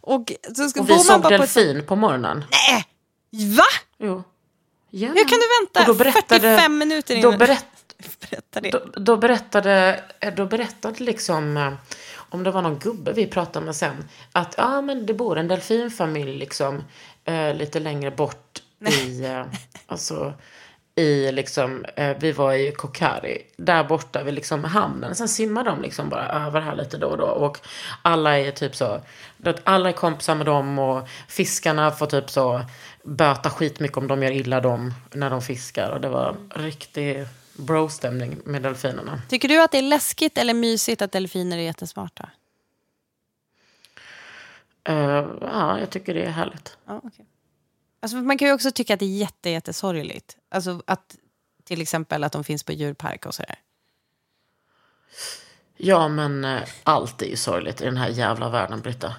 [0.01, 1.53] och så ska, Och vi såg bara på ett...
[1.53, 2.43] delfin på morgonen.
[2.51, 2.85] Nej!
[3.57, 3.63] Va?
[3.97, 4.23] Jo.
[4.89, 5.07] Ja.
[5.07, 7.37] Hur kan du vänta Och då berättade- 45 minuter Då, innan?
[7.39, 7.65] berätt,
[8.29, 8.69] Berätta det.
[8.69, 10.03] då, då, berättade,
[10.35, 11.73] då berättade liksom, eh,
[12.15, 15.47] om det var någon gubbe vi pratade med sen, att ja, men det bor en
[15.47, 16.83] delfinfamilj liksom,
[17.25, 19.45] eh, lite längre bort i, eh,
[19.87, 20.33] alltså,
[20.99, 25.15] i liksom, eh, vi var i Kokari, där borta vid liksom hamnen.
[25.15, 27.25] Sen simmar de liksom bara över här lite då och då.
[27.25, 27.59] Och
[28.01, 29.01] alla är typ så,
[29.63, 32.61] alla är kompisar med dem och fiskarna får typ så
[33.03, 35.89] böta skitmycket om de gör illa dem när de fiskar.
[35.89, 37.25] Och det var riktig
[37.57, 39.21] bro-stämning med delfinerna.
[39.29, 42.29] Tycker du att det är läskigt eller mysigt att delfiner är jättesmarta?
[44.83, 46.77] Eh, ja, jag tycker det är härligt.
[46.85, 47.25] Ja, okay.
[47.99, 50.37] Alltså, man kan ju också tycka att det är jätte, jättesorgligt.
[50.51, 51.15] Alltså att
[51.63, 53.55] till exempel att de finns på djurpark och sådär.
[55.77, 59.15] Ja, men eh, allt är ju sorgligt i den här jävla världen, Britta.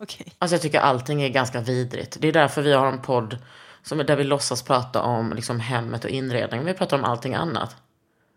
[0.00, 0.26] Okay.
[0.38, 2.16] Alltså jag tycker allting är ganska vidrigt.
[2.20, 3.38] Det är därför vi har en podd
[3.82, 6.64] som, där vi låtsas prata om liksom, hemmet och inredning.
[6.64, 7.76] Vi pratar om allting annat.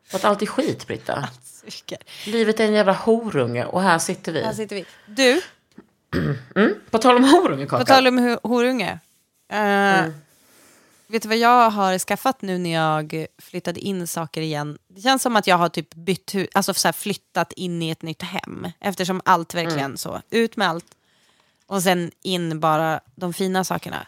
[0.06, 1.30] För att allt är skit, Britta.
[2.26, 4.44] Livet är en jävla horunge och här sitter vi.
[4.44, 4.86] Här sitter vi.
[5.06, 5.42] Du,
[6.56, 6.76] Mm.
[6.90, 7.78] På tal om horunge, Kaka.
[7.84, 9.00] På tal om ho- horunge.
[9.52, 10.14] Uh, mm.
[11.08, 14.78] Vet du vad jag har skaffat nu när jag flyttade in saker igen?
[14.88, 18.02] Det känns som att jag har typ bytt hus, alltså så flyttat in i ett
[18.02, 18.68] nytt hem.
[18.80, 19.98] Eftersom allt verkligen mm.
[19.98, 20.96] så, ut med allt.
[21.66, 24.08] Och sen in bara de fina sakerna.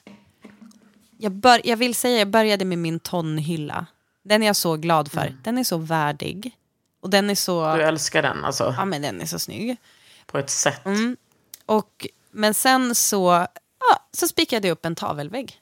[1.18, 3.86] Jag, bör, jag vill säga, jag började med min tonhylla.
[4.24, 5.26] Den är jag så glad för.
[5.28, 5.38] Mm.
[5.44, 6.58] Den är så värdig.
[7.02, 7.76] Och den är så...
[7.76, 8.76] Du älskar den alltså?
[8.78, 9.78] Ja, men den är så snygg.
[10.26, 10.86] På ett sätt.
[10.86, 11.18] Mm.
[11.66, 13.48] Och, men sen så,
[13.90, 15.60] ja, så spikade jag upp en tavelvägg.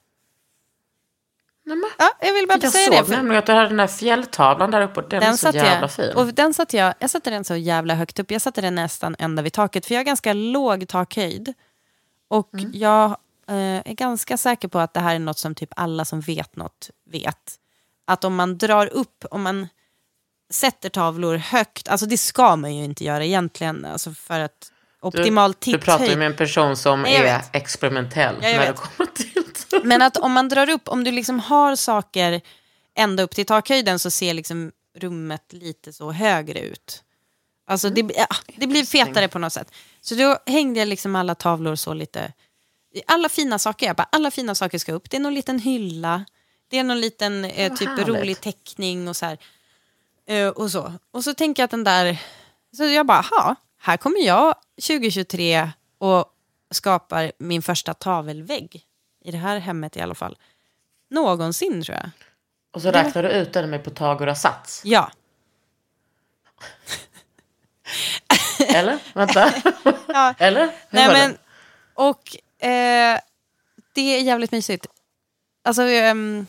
[1.65, 1.89] Nämen.
[1.97, 3.05] Ja, jag vill bara jag säga såg det.
[3.05, 3.11] För...
[3.11, 5.91] nämligen att du hade den där fjälltavlan där uppe den, den är så jävla jag,
[5.91, 6.15] fin.
[6.15, 8.31] Och den satte jag, jag satte den så jävla högt upp.
[8.31, 9.85] Jag satte den nästan ända vid taket.
[9.85, 11.53] För jag har ganska låg takhöjd.
[12.27, 12.71] Och mm.
[12.73, 13.05] jag
[13.47, 13.55] eh,
[13.85, 16.89] är ganska säker på att det här är något som typ alla som vet något
[17.05, 17.57] vet.
[18.05, 19.67] Att om man drar upp, om man
[20.49, 23.85] sätter tavlor högt, alltså det ska man ju inte göra egentligen.
[23.85, 24.70] Alltså för att
[25.01, 27.55] optimal du, du pratar ju med en person som Nej, är vet.
[27.55, 29.43] experimentell Ja, när det kommer till
[29.83, 32.41] Men att om man drar upp, om du liksom har saker
[32.95, 37.03] ända upp till takhöjden så ser liksom rummet lite så högre ut.
[37.67, 39.73] Alltså det, ja, det blir fetare på något sätt.
[40.01, 42.33] Så då hängde jag liksom alla tavlor så lite,
[43.07, 45.09] alla fina saker, jag bara, alla fina saker ska upp.
[45.09, 46.25] Det är någon liten hylla,
[46.69, 48.07] det är någon liten eh, typ härligt.
[48.07, 49.37] rolig teckning och så här.
[50.27, 50.93] Eh, och så.
[51.11, 52.21] Och så tänker jag att den där,
[52.77, 54.55] så jag bara, ha, här kommer jag
[54.87, 56.25] 2023 och
[56.71, 58.85] skapar min första tavelvägg.
[59.23, 60.37] I det här hemmet i alla fall.
[61.09, 62.09] Någonsin tror jag.
[62.71, 64.81] Och så räknar du ut den med Pythagoras sats.
[64.85, 65.11] Ja.
[68.67, 68.99] Eller?
[69.13, 69.53] Vänta.
[70.13, 70.33] Ja.
[70.37, 70.61] Eller?
[70.65, 71.37] Hur Nej men,
[71.93, 72.35] och
[72.67, 73.19] eh,
[73.93, 74.87] det är jävligt mysigt.
[75.63, 76.45] Alltså, ehm,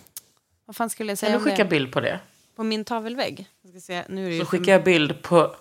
[0.64, 2.20] vad fan skulle jag säga Kan du skicka bild på det?
[2.57, 3.47] På min tavelvägg.
[3.62, 5.57] Jag ska se, nu är det Så skickar jag bild på,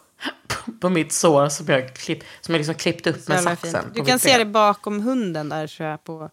[0.80, 3.84] på, mitt sår som jag, klipp, som jag liksom klippt upp med saxen.
[3.84, 3.96] fint.
[3.96, 6.04] Du kan se det bakom hunden där tror jag.
[6.04, 6.30] På,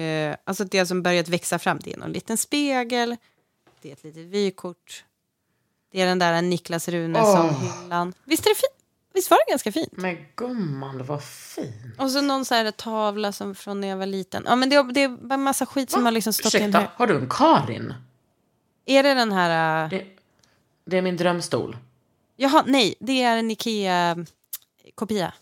[0.00, 1.78] eh, alltså det som börjat växa fram.
[1.84, 3.16] Det är någon liten spegel.
[3.82, 5.04] Det är ett litet vykort.
[5.92, 8.12] Det är den där Niklas Runesson-hyllan.
[8.24, 9.92] Visst, är det fi- Visst var det ganska fint?
[9.92, 11.92] Men gumman, det var fin.
[11.98, 14.42] Och så någon så här tavla som från när jag var liten.
[14.46, 16.88] Ja, men det, det är en massa skit som har liksom stått Ursäkta, hög.
[16.94, 17.94] har du en Karin?
[18.84, 19.84] Är det den här...
[19.84, 19.90] Uh...
[19.90, 20.06] Det,
[20.84, 21.76] det är min drömstol.
[22.36, 22.94] Jaha, nej.
[23.00, 25.32] Det är en Ikea-kopia.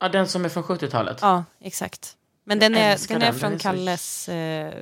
[0.00, 1.18] Ja, den som är från 70-talet.
[1.20, 2.16] Ja, exakt.
[2.44, 3.40] Men den är, älskar den är den.
[3.40, 4.74] från Den är så- Kalles eh,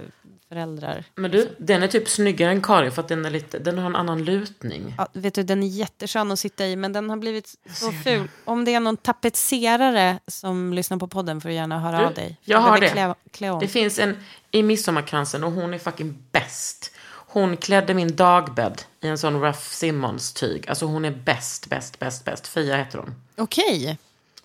[0.49, 1.05] föräldrar.
[1.15, 3.87] Men du, den är typ snyggare än Karin för att den, är lite, den har
[3.87, 4.95] en annan lutning.
[4.99, 8.29] Ja, vet du, den är jätteskön att sitta i, men den har blivit så ful.
[8.45, 12.15] Om det är någon tapetserare som lyssnar på podden får du gärna höra Du, av
[12.15, 12.37] dig.
[12.45, 12.89] jag har det.
[12.89, 13.59] Klä, klä.
[13.61, 14.17] Det finns en
[14.51, 16.91] i Midsommarkransen och hon är fucking bäst.
[17.35, 20.69] Hon klädde min dagbädd i en sån Ruff Simmons-tyg.
[20.69, 22.47] Alltså hon är bäst, bäst, bäst, bäst.
[22.47, 23.15] Fia heter hon.
[23.37, 23.99] Okej,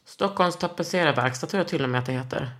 [0.06, 2.52] Stockholms tapetserarverkstad tror jag till och med att det heter.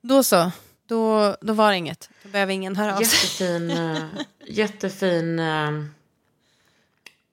[0.00, 0.52] då så.
[0.86, 2.10] Då, då var det inget.
[2.22, 3.02] Då behöver ingen höra av.
[3.02, 4.04] Jättefin, eh,
[4.46, 5.70] jättefin eh,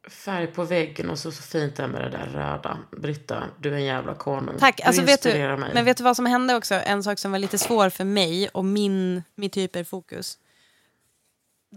[0.10, 2.78] färg på väggen och så, så fint där med det där röda.
[2.92, 4.58] Britta, du är en jävla konung.
[4.60, 4.82] Tack.
[4.82, 5.72] Alltså, du vet du, mig.
[5.74, 6.76] men vet du vad som hände också?
[6.76, 10.38] En sak som var lite svår för mig och min, mitt hyperfokus.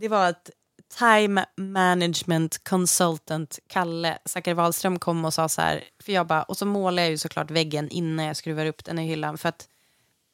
[0.01, 0.51] Det var att
[0.99, 5.85] time management consultant Kalle Zackari Wahlström kom och sa så här.
[5.99, 8.99] För jag bara, och så målar jag ju såklart väggen innan jag skruvar upp den
[8.99, 9.39] i hyllan.
[9.39, 9.69] För att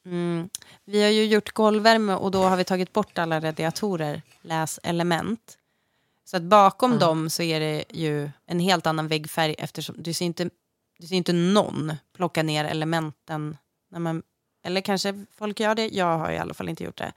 [0.05, 0.49] mm,
[0.85, 5.57] vi har ju gjort golvvärme och då har vi tagit bort alla radiatorer, läs element.
[6.25, 10.25] Så att bakom dem så är det ju en helt annan väggfärg eftersom du ser
[10.25, 10.49] inte,
[10.99, 13.57] du ser inte någon plocka ner elementen.
[13.91, 14.23] När man,
[14.63, 17.13] eller kanske folk gör det, jag har i alla fall inte gjort det.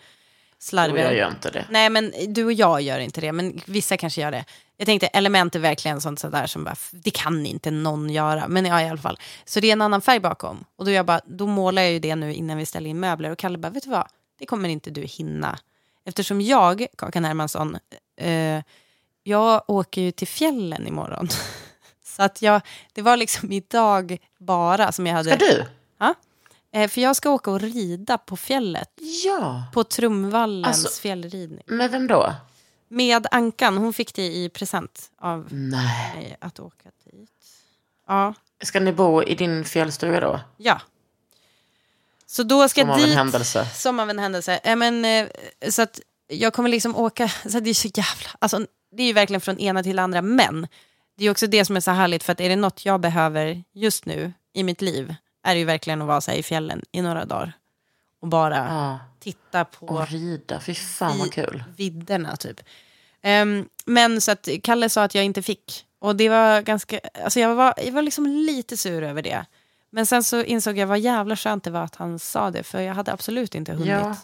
[0.60, 1.08] Jo, Slarvigare.
[1.08, 1.66] jag gör inte det.
[1.70, 4.44] Nej, men du och jag gör inte det, men vissa kanske gör det.
[4.76, 8.48] Jag tänkte element är verkligen sånt sådär som bara, det kan inte någon göra.
[8.48, 9.18] Men ja, i alla fall.
[9.44, 10.64] Så det är en annan färg bakom.
[10.76, 13.30] Och då, jag bara, då målar jag ju det nu innan vi ställer in möbler.
[13.30, 14.06] Och Kalle bara, vet du vad?
[14.38, 15.58] Det kommer inte du hinna.
[16.04, 17.78] eftersom jag, Kakan Hermansson,
[18.16, 18.62] eh,
[19.22, 21.28] jag åker ju till fjällen imorgon.
[22.04, 22.60] Så att jag,
[22.92, 25.30] det var liksom idag bara som jag hade...
[25.30, 25.64] Ska du?
[25.98, 26.14] Ja.
[26.72, 28.90] Eh, för jag ska åka och rida på fjället.
[29.24, 29.64] Ja.
[29.72, 31.62] På Trumvallens Alltså- fjällridning.
[31.66, 32.34] Med vem då?
[32.88, 36.14] Med Ankan, hon fick det i present av Nej.
[36.16, 37.30] mig att åka dit.
[38.06, 38.34] Ja.
[38.62, 40.40] Ska ni bo i din fjällstuga då?
[40.56, 40.80] ja.
[42.26, 43.16] Så då ska Som jag av en dit.
[43.16, 43.66] händelse.
[43.74, 44.60] Som av en händelse.
[44.64, 45.28] Eh, men, eh,
[45.68, 49.12] så att jag kommer liksom åka, så det är så jävla, alltså, det är ju
[49.12, 50.66] verkligen från ena till andra, men
[51.16, 53.64] det är också det som är så härligt, för att är det något jag behöver
[53.72, 57.02] just nu i mitt liv, är det ju verkligen att vara så i fjällen i
[57.02, 57.52] några dagar.
[58.22, 58.98] Och bara Ja.
[59.20, 60.60] titta på Och rida.
[60.60, 61.64] Fy fan vad kul.
[61.76, 62.60] vidderna typ.
[63.22, 65.86] Ehm, men så att Kalle sa att jag inte fick.
[65.98, 69.44] Och det var ganska, alltså jag var, jag var liksom lite sur över det.
[69.90, 72.80] Men sen så insåg jag vad jävla skönt det var att han sa det, för
[72.80, 73.88] jag hade absolut inte hunnit.
[73.88, 74.16] Ja.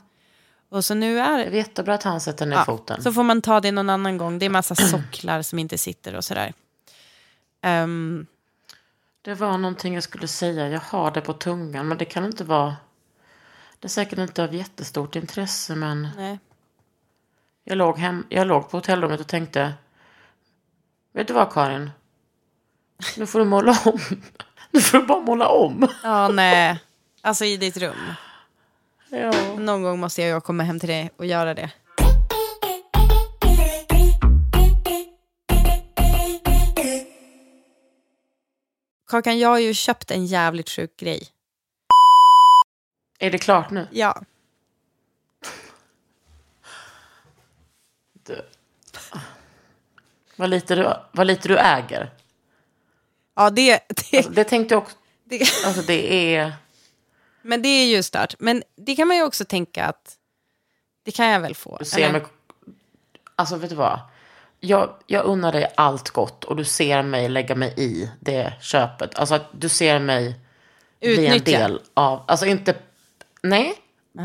[0.69, 3.03] Och så nu är Det är jättebra att han sätter ner Ja, foten.
[3.03, 4.39] Så får man ta det någon annan gång.
[4.39, 6.53] Det är massa socklar som inte sitter och sådär.
[7.63, 8.27] Ehm,
[9.27, 10.69] Det var någonting jag skulle säga.
[10.69, 11.89] Jag har det på tungan.
[11.89, 12.77] Men det kan inte vara...
[13.79, 15.75] Det är säkert inte av jättestort intresse.
[15.75, 16.39] Men nej.
[17.65, 19.75] jag låg, hem, jag låg på hotellrummet och tänkte.
[21.13, 21.91] Vet du vad Karin?
[23.17, 23.99] Nu får du måla om.
[24.71, 25.89] Nu får du bara måla om.
[26.03, 26.81] Ja, nej.
[27.21, 28.13] Alltså i ditt rum.
[29.09, 29.33] Ja.
[29.59, 31.71] Någon gång måste jag komma hem till dig och göra det.
[39.07, 41.29] Kakan, jag har ju köpt en jävligt sjuk grej.
[43.19, 43.89] Är det klart nu?
[43.93, 44.23] Ja.
[48.13, 48.45] Du.
[50.37, 52.11] Vad lite du, vad lite du äger.
[53.35, 53.81] Ja, det,
[54.11, 54.97] det, Alltså, det tänkte jag också.
[55.25, 56.53] det, Alltså det är...
[57.43, 58.35] men det är ju stört.
[58.39, 60.17] Men det kan man ju också tänka att
[61.03, 61.77] det kan jag väl få.
[61.79, 62.13] Du ser eller?
[62.13, 62.23] mig...
[63.35, 64.01] Alltså vet du vad?
[64.67, 69.19] Jag, jag unnar dig allt gott och du ser mig lägga mig i det köpet.
[69.19, 70.41] Alltså att du ser mig
[71.01, 71.59] bli en Utnyttja.
[71.59, 72.23] del av...
[72.29, 72.75] Alltså inte...
[73.43, 73.75] Nej,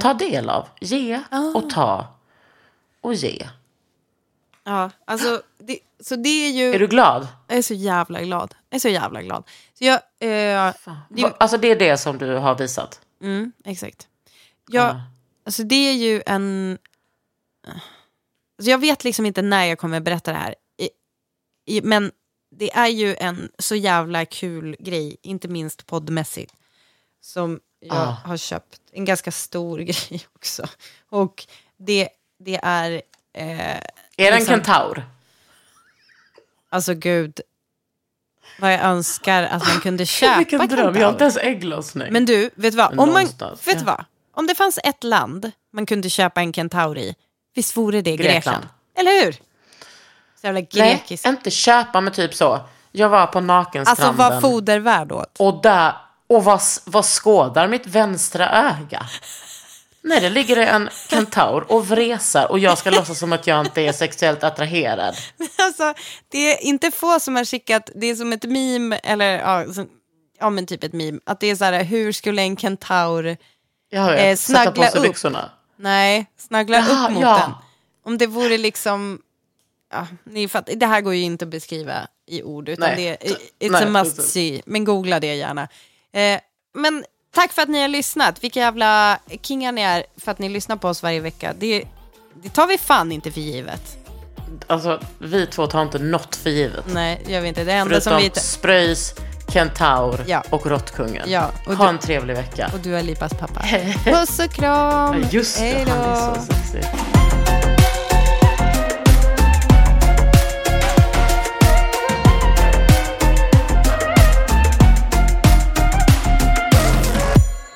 [0.02, 0.68] ta del av.
[0.80, 1.52] Ge Ah.
[1.56, 2.08] och ta.
[3.02, 3.48] Och ge.
[4.64, 6.74] Ja, alltså, det, så det är ju...
[6.76, 7.28] Är du glad?
[7.48, 8.56] Jag är så jävla glad.
[8.70, 9.44] Jag är så jävla glad.
[9.74, 10.74] Så jag, eh,
[11.10, 13.02] det, Alltså det är det som du har visat.
[13.22, 14.08] mm, exakt.
[14.68, 15.02] Jag, Ja.
[15.46, 16.78] Alltså det är ju en...
[18.62, 20.56] Alltså jag vet liksom inte när jag kommer berätta det här.
[20.78, 20.90] I,
[21.78, 22.12] i, men
[22.56, 26.54] det är ju en så jävla kul grej, inte minst poddmässigt.
[27.22, 28.18] Som jag Ah.
[28.26, 28.82] har köpt.
[28.92, 30.68] En ganska stor grej också.
[31.10, 31.46] Och
[31.78, 32.10] det,
[32.40, 32.92] det är...
[33.34, 33.82] Eh, Är
[34.18, 35.06] det en kentaur?
[36.70, 37.40] Alltså gud.
[38.60, 41.10] Vad jag önskar att man kunde köpa Vilken dröm, jag har kentaur.
[41.12, 42.14] inte ens ägglossning.
[42.14, 43.00] Men du, vet du vad?
[43.00, 43.84] Om, man, vet ja.
[43.86, 44.06] vad?
[44.34, 47.16] Om det fanns ett land man kunde köpa en kentaur i,
[47.54, 48.34] visst vore det Grekland?
[48.34, 48.66] Grekland.
[48.98, 49.32] Eller hur?
[49.32, 51.26] Så jävla Nej, grekiskt.
[51.26, 52.60] inte köpa med typ så.
[52.92, 54.18] Jag var på Alltså nakenstranden.
[54.18, 55.36] vad fodervärd åt.
[55.40, 55.94] Och där,
[56.28, 59.06] och vad, vad skådar mitt vänstra öga?
[60.04, 63.82] Nej, det ligger en kentaur och vresar och jag ska låtsas som att jag inte
[63.82, 65.16] är sexuellt attraherad.
[65.58, 65.94] Alltså,
[66.30, 69.90] det är inte få som har skickat, det är som ett meme, eller ja, som,
[70.40, 73.38] ja men typ ett meme, att det är så här, hur skulle en kentaur,
[73.94, 75.16] Eh, snaggla upp.
[75.82, 77.38] Nej, snaggla Jaha, upp mot ja.
[77.38, 77.52] den.
[78.04, 79.22] Om det vore liksom,
[79.92, 83.18] ja, ni fattar, det här går ju inte att beskriva i ord, utan Nej.
[83.20, 83.36] det är,
[83.68, 84.32] it's Nej, a must precis.
[84.32, 85.68] see, men googla det gärna.
[86.14, 86.40] Eh,
[86.74, 90.50] men tack för att ni har lyssnat, vilka jävla kingar ni är för att ni
[90.50, 91.54] lyssnar på oss varje vecka.
[91.60, 91.84] Det,
[92.44, 93.98] det tar vi fan inte för givet.
[94.68, 96.86] Alltså, vi två tar inte något för givet.
[96.88, 97.64] Nej, gör vi inte.
[97.64, 98.42] Det enda som Förutom vi...
[98.42, 99.16] Spröjs,
[99.54, 100.44] Kentaur Ja.
[100.50, 101.30] och Råttkungen.
[101.30, 102.70] Ja, och ha du- en trevlig vecka.
[102.74, 103.62] Och du är Lipas pappa.
[104.06, 105.22] Puss och kram!
[105.22, 106.86] Ja, Just det, Hej han är så sexig.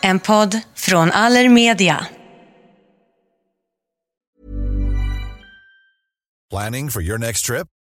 [0.02, 2.06] En podd från Allermedia.
[6.52, 7.68] Planning for your next trip?